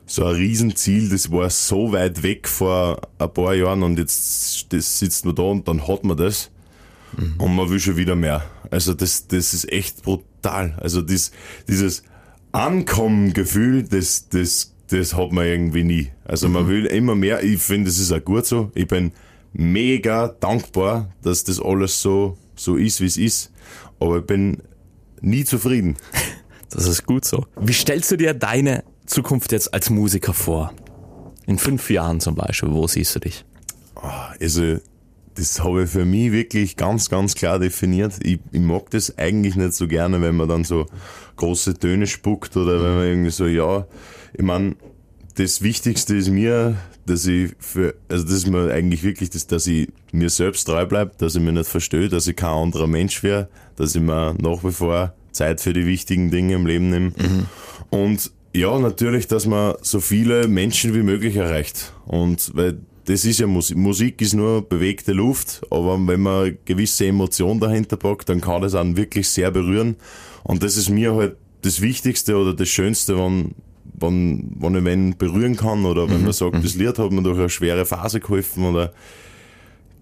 so 0.06 0.24
ein 0.24 0.36
Riesenziel, 0.36 1.08
das 1.08 1.32
war 1.32 1.50
so 1.50 1.92
weit 1.92 2.22
weg 2.22 2.46
vor 2.46 3.00
ein 3.18 3.32
paar 3.32 3.54
Jahren 3.54 3.82
und 3.82 3.98
jetzt 3.98 4.72
das 4.72 4.98
sitzt 4.98 5.24
man 5.24 5.34
da 5.34 5.42
und 5.42 5.66
dann 5.66 5.88
hat 5.88 6.04
man 6.04 6.16
das 6.16 6.50
und 7.38 7.54
man 7.54 7.70
will 7.70 7.80
schon 7.80 7.96
wieder 7.96 8.16
mehr. 8.16 8.44
Also 8.70 8.94
das, 8.94 9.26
das 9.28 9.54
ist 9.54 9.70
echt 9.70 10.02
brutal. 10.02 10.76
Also 10.80 11.00
das, 11.00 11.32
dieses 11.68 12.02
Ankommengefühl, 12.54 13.82
das, 13.82 14.28
das, 14.28 14.74
das 14.88 15.14
hat 15.14 15.32
man 15.32 15.44
irgendwie 15.44 15.82
nie. 15.82 16.10
Also 16.24 16.48
man 16.48 16.68
will 16.68 16.86
immer 16.86 17.16
mehr. 17.16 17.42
Ich 17.42 17.60
finde, 17.60 17.90
das 17.90 17.98
ist 17.98 18.12
auch 18.12 18.24
gut 18.24 18.46
so. 18.46 18.70
Ich 18.74 18.86
bin 18.86 19.12
mega 19.52 20.28
dankbar, 20.28 21.12
dass 21.22 21.42
das 21.42 21.60
alles 21.60 22.00
so, 22.00 22.38
so 22.54 22.76
ist, 22.76 23.00
wie 23.00 23.06
es 23.06 23.16
ist. 23.16 23.52
Aber 23.98 24.18
ich 24.18 24.26
bin 24.26 24.62
nie 25.20 25.44
zufrieden. 25.44 25.96
das 26.70 26.86
ist 26.86 27.04
gut 27.04 27.24
so. 27.24 27.44
Wie 27.60 27.72
stellst 27.72 28.12
du 28.12 28.16
dir 28.16 28.34
deine 28.34 28.84
Zukunft 29.04 29.50
jetzt 29.50 29.74
als 29.74 29.90
Musiker 29.90 30.32
vor? 30.32 30.72
In 31.46 31.58
fünf 31.58 31.90
Jahren 31.90 32.20
zum 32.20 32.36
Beispiel, 32.36 32.70
wo 32.70 32.86
siehst 32.86 33.16
du 33.16 33.20
dich? 33.20 33.44
Also, 34.38 34.78
das 35.34 35.62
habe 35.62 35.84
ich 35.84 35.90
für 35.90 36.04
mich 36.04 36.32
wirklich 36.32 36.76
ganz, 36.76 37.10
ganz 37.10 37.34
klar 37.34 37.58
definiert. 37.58 38.14
Ich, 38.22 38.38
ich 38.52 38.60
mag 38.60 38.90
das 38.90 39.18
eigentlich 39.18 39.56
nicht 39.56 39.74
so 39.74 39.88
gerne, 39.88 40.20
wenn 40.22 40.36
man 40.36 40.48
dann 40.48 40.64
so 40.64 40.86
große 41.36 41.74
Töne 41.74 42.06
spuckt 42.06 42.56
oder 42.56 42.82
wenn 42.82 42.94
man 42.94 43.06
irgendwie 43.06 43.30
so, 43.30 43.46
ja, 43.46 43.86
ich 44.32 44.44
meine, 44.44 44.76
das 45.36 45.62
Wichtigste 45.62 46.16
ist 46.16 46.30
mir, 46.30 46.76
dass 47.06 47.26
ich 47.26 47.52
für, 47.58 47.94
also 48.08 48.24
das 48.24 48.32
ist 48.32 48.46
mir 48.46 48.72
eigentlich 48.72 49.02
wirklich, 49.02 49.30
das, 49.30 49.46
dass 49.46 49.66
ich 49.66 49.88
mir 50.12 50.30
selbst 50.30 50.64
treu 50.64 50.86
bleibe, 50.86 51.12
dass 51.18 51.34
ich 51.34 51.42
mich 51.42 51.52
nicht 51.52 51.68
verstehe, 51.68 52.08
dass 52.08 52.26
ich 52.26 52.36
kein 52.36 52.50
anderer 52.50 52.86
Mensch 52.86 53.22
wäre, 53.22 53.48
dass 53.76 53.94
ich 53.94 54.00
mir 54.00 54.34
nach 54.40 54.64
wie 54.64 54.72
vor 54.72 55.14
Zeit 55.32 55.60
für 55.60 55.72
die 55.72 55.86
wichtigen 55.86 56.30
Dinge 56.30 56.54
im 56.54 56.66
Leben 56.66 56.90
nehme. 56.90 57.12
Und 57.90 58.30
ja, 58.54 58.78
natürlich, 58.78 59.26
dass 59.26 59.46
man 59.46 59.74
so 59.82 60.00
viele 60.00 60.46
Menschen 60.46 60.94
wie 60.94 61.02
möglich 61.02 61.36
erreicht. 61.36 61.92
Und 62.06 62.52
weil 62.54 62.78
das 63.06 63.24
ist 63.24 63.40
ja 63.40 63.46
Musik. 63.46 63.76
Musik 63.76 64.20
ist 64.20 64.34
nur 64.34 64.62
bewegte 64.62 65.12
Luft, 65.12 65.62
aber 65.70 65.98
wenn 66.06 66.20
man 66.20 66.56
gewisse 66.64 67.06
Emotion 67.06 67.60
dahinter 67.60 67.96
packt, 67.96 68.28
dann 68.28 68.40
kann 68.40 68.62
das 68.62 68.74
einen 68.74 68.96
wirklich 68.96 69.28
sehr 69.28 69.50
berühren. 69.50 69.96
Und 70.42 70.62
das 70.62 70.76
ist 70.76 70.88
mir 70.88 71.14
halt 71.14 71.36
das 71.62 71.80
Wichtigste 71.80 72.36
oder 72.36 72.54
das 72.54 72.68
Schönste, 72.68 73.16
wenn, 73.16 73.54
wenn, 73.98 74.56
wenn 74.58 74.76
ich 74.76 74.84
wen 74.84 75.18
berühren 75.18 75.56
kann 75.56 75.84
oder 75.84 76.08
wenn 76.08 76.22
man 76.22 76.32
sagt, 76.32 76.62
das 76.62 76.74
Lied 76.74 76.98
hat 76.98 77.10
mir 77.10 77.22
durch 77.22 77.38
eine 77.38 77.50
schwere 77.50 77.84
Phase 77.84 78.20
geholfen 78.20 78.64
oder 78.64 78.92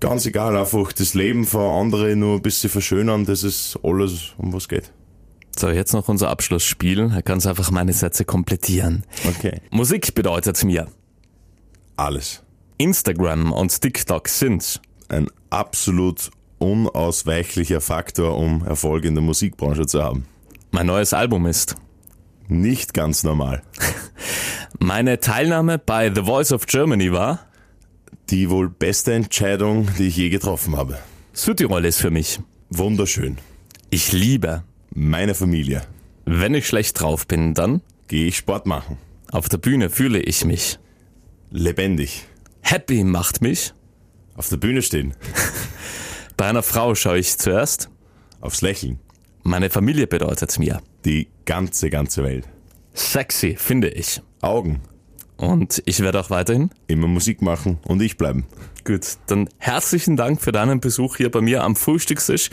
ganz 0.00 0.26
egal, 0.26 0.56
einfach 0.56 0.92
das 0.92 1.14
Leben 1.14 1.44
von 1.44 1.86
anderen 1.86 2.18
nur 2.18 2.36
ein 2.36 2.42
bisschen 2.42 2.70
verschönern, 2.70 3.24
das 3.24 3.44
ist 3.44 3.78
alles, 3.82 4.34
um 4.38 4.52
was 4.52 4.68
geht. 4.68 4.92
So, 5.56 5.68
jetzt 5.68 5.92
noch 5.92 6.08
unser 6.08 6.30
Abschlussspiel. 6.30 7.10
Da 7.10 7.22
kannst 7.22 7.46
du 7.46 7.50
einfach 7.50 7.70
meine 7.70 7.92
Sätze 7.92 8.24
komplettieren. 8.24 9.04
Okay. 9.28 9.60
Musik 9.70 10.14
bedeutet 10.14 10.64
mir. 10.64 10.88
Alles. 11.96 12.42
Instagram 12.82 13.52
und 13.52 13.80
TikTok 13.80 14.28
sind. 14.28 14.80
ein 15.08 15.28
absolut 15.50 16.30
unausweichlicher 16.58 17.80
Faktor, 17.80 18.36
um 18.36 18.64
Erfolg 18.66 19.04
in 19.04 19.14
der 19.14 19.22
Musikbranche 19.22 19.86
zu 19.86 20.02
haben. 20.02 20.26
Mein 20.72 20.86
neues 20.86 21.12
Album 21.12 21.46
ist. 21.46 21.76
Nicht 22.48 22.92
ganz 22.92 23.22
normal. 23.22 23.62
Meine 24.80 25.20
Teilnahme 25.20 25.78
bei 25.78 26.12
The 26.12 26.22
Voice 26.22 26.50
of 26.52 26.66
Germany 26.66 27.12
war. 27.12 27.46
Die 28.30 28.50
wohl 28.50 28.68
beste 28.68 29.12
Entscheidung, 29.12 29.86
die 29.98 30.08
ich 30.08 30.16
je 30.16 30.28
getroffen 30.28 30.76
habe. 30.76 30.98
Südtirol 31.32 31.84
ist 31.84 32.00
für 32.00 32.10
mich. 32.10 32.40
Wunderschön. 32.68 33.38
Ich 33.90 34.12
liebe. 34.12 34.64
Meine 34.92 35.34
Familie. 35.34 35.82
Wenn 36.24 36.54
ich 36.54 36.66
schlecht 36.66 37.00
drauf 37.00 37.28
bin, 37.28 37.54
dann. 37.54 37.80
Gehe 38.08 38.26
ich 38.26 38.36
Sport 38.36 38.66
machen. 38.66 38.98
Auf 39.30 39.48
der 39.48 39.58
Bühne 39.58 39.88
fühle 39.88 40.18
ich 40.20 40.44
mich. 40.44 40.78
Lebendig. 41.50 42.26
Happy 42.62 43.04
macht 43.04 43.42
mich. 43.42 43.74
Auf 44.34 44.48
der 44.48 44.56
Bühne 44.56 44.82
stehen. 44.82 45.14
Bei 46.36 46.46
einer 46.46 46.62
Frau 46.62 46.94
schaue 46.94 47.18
ich 47.18 47.36
zuerst. 47.36 47.90
Aufs 48.40 48.62
Lächeln. 48.62 48.98
Meine 49.42 49.68
Familie 49.70 50.06
bedeutet 50.06 50.58
mir. 50.58 50.80
Die 51.04 51.28
ganze, 51.44 51.90
ganze 51.90 52.22
Welt. 52.22 52.48
Sexy 52.94 53.56
finde 53.58 53.88
ich. 53.88 54.22
Augen. 54.40 54.80
Und 55.36 55.82
ich 55.86 56.00
werde 56.00 56.20
auch 56.20 56.30
weiterhin 56.30 56.70
immer 56.86 57.08
Musik 57.08 57.42
machen 57.42 57.78
und 57.84 58.00
ich 58.00 58.16
bleiben. 58.16 58.46
Gut, 58.84 59.16
dann 59.26 59.48
herzlichen 59.58 60.16
Dank 60.16 60.40
für 60.40 60.52
deinen 60.52 60.80
Besuch 60.80 61.16
hier 61.16 61.30
bei 61.30 61.40
mir 61.40 61.64
am 61.64 61.74
Frühstückstisch. 61.74 62.50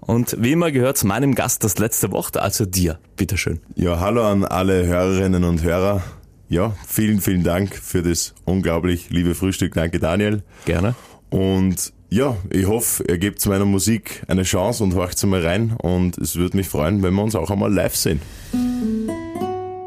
Und 0.00 0.36
wie 0.40 0.52
immer 0.52 0.72
gehört 0.72 1.02
meinem 1.04 1.34
Gast 1.34 1.62
das 1.62 1.78
letzte 1.78 2.10
Wort, 2.10 2.36
also 2.36 2.66
dir. 2.66 2.98
Bitteschön. 3.16 3.60
Ja, 3.76 4.00
hallo 4.00 4.26
an 4.26 4.44
alle 4.44 4.86
Hörerinnen 4.86 5.44
und 5.44 5.62
Hörer. 5.62 6.02
Ja, 6.52 6.74
vielen, 6.86 7.22
vielen 7.22 7.44
Dank 7.44 7.74
für 7.74 8.02
das 8.02 8.34
unglaublich 8.44 9.08
liebe 9.08 9.34
Frühstück. 9.34 9.72
Danke, 9.72 9.98
Daniel. 9.98 10.42
Gerne. 10.66 10.94
Und 11.30 11.94
ja, 12.10 12.36
ich 12.50 12.66
hoffe, 12.66 13.04
ihr 13.08 13.16
gebt 13.16 13.46
meiner 13.46 13.64
Musik 13.64 14.22
eine 14.28 14.42
Chance 14.42 14.84
und 14.84 14.94
horcht 14.94 15.16
sie 15.16 15.26
mal 15.26 15.40
rein. 15.40 15.74
Und 15.80 16.18
es 16.18 16.36
würde 16.36 16.58
mich 16.58 16.68
freuen, 16.68 17.02
wenn 17.02 17.14
wir 17.14 17.22
uns 17.22 17.34
auch 17.36 17.50
einmal 17.50 17.72
live 17.72 17.96
sehen. 17.96 18.20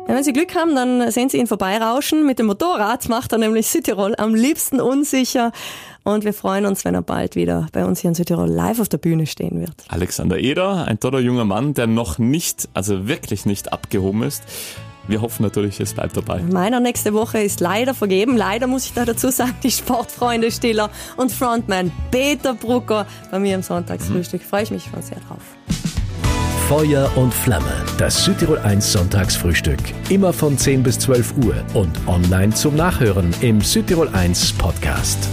Wenn 0.07 0.23
Sie 0.23 0.33
Glück 0.33 0.55
haben, 0.55 0.73
dann 0.73 1.11
sehen 1.11 1.29
Sie 1.29 1.37
ihn 1.37 1.45
vorbeirauschen. 1.45 2.25
Mit 2.25 2.39
dem 2.39 2.47
Motorrad 2.47 3.09
macht 3.09 3.31
er 3.31 3.37
nämlich 3.37 3.67
Südtirol 3.67 4.15
am 4.17 4.33
liebsten 4.33 4.81
unsicher. 4.81 5.51
Und 6.03 6.25
wir 6.25 6.33
freuen 6.33 6.65
uns, 6.65 6.83
wenn 6.83 6.95
er 6.95 7.03
bald 7.03 7.35
wieder 7.35 7.67
bei 7.73 7.85
uns 7.85 7.99
hier 7.99 8.07
in 8.07 8.15
Südtirol 8.15 8.49
live 8.49 8.79
auf 8.79 8.89
der 8.89 8.97
Bühne 8.97 9.27
stehen 9.27 9.59
wird. 9.59 9.85
Alexander 9.89 10.39
Eder, 10.39 10.87
ein 10.87 10.99
toller 10.99 11.19
junger 11.19 11.45
Mann, 11.45 11.75
der 11.75 11.85
noch 11.85 12.17
nicht, 12.17 12.69
also 12.73 13.07
wirklich 13.07 13.45
nicht 13.45 13.71
abgehoben 13.71 14.23
ist. 14.23 14.41
Wir 15.07 15.21
hoffen 15.21 15.43
natürlich, 15.43 15.79
es 15.79 15.93
bleibt 15.93 16.17
dabei. 16.17 16.41
Meiner 16.41 16.79
nächste 16.79 17.13
Woche 17.13 17.39
ist 17.39 17.59
leider 17.59 17.93
vergeben. 17.93 18.37
Leider 18.37 18.67
muss 18.67 18.85
ich 18.85 18.93
da 18.93 19.05
dazu 19.05 19.29
sagen, 19.29 19.55
die 19.63 19.71
Sportfreunde 19.71 20.51
Stiller 20.51 20.89
und 21.17 21.31
Frontman 21.31 21.91
Peter 22.11 22.53
Brucker 22.53 23.05
bei 23.31 23.39
mir 23.39 23.55
im 23.55 23.61
Sonntagsfrühstück. 23.61 24.41
Freue 24.41 24.63
ich 24.63 24.71
mich 24.71 24.83
schon 24.91 25.01
sehr 25.01 25.19
drauf. 25.27 25.41
Feuer 26.67 27.11
und 27.15 27.31
Flamme, 27.31 27.83
das 27.99 28.25
Südtirol 28.25 28.57
1 28.57 28.91
Sonntagsfrühstück. 28.91 29.77
Immer 30.09 30.33
von 30.33 30.57
10 30.57 30.81
bis 30.81 30.97
12 30.97 31.35
Uhr 31.45 31.55
und 31.75 31.91
online 32.07 32.55
zum 32.55 32.75
Nachhören 32.75 33.31
im 33.41 33.61
Südtirol 33.61 34.09
1 34.09 34.53
Podcast. 34.53 35.29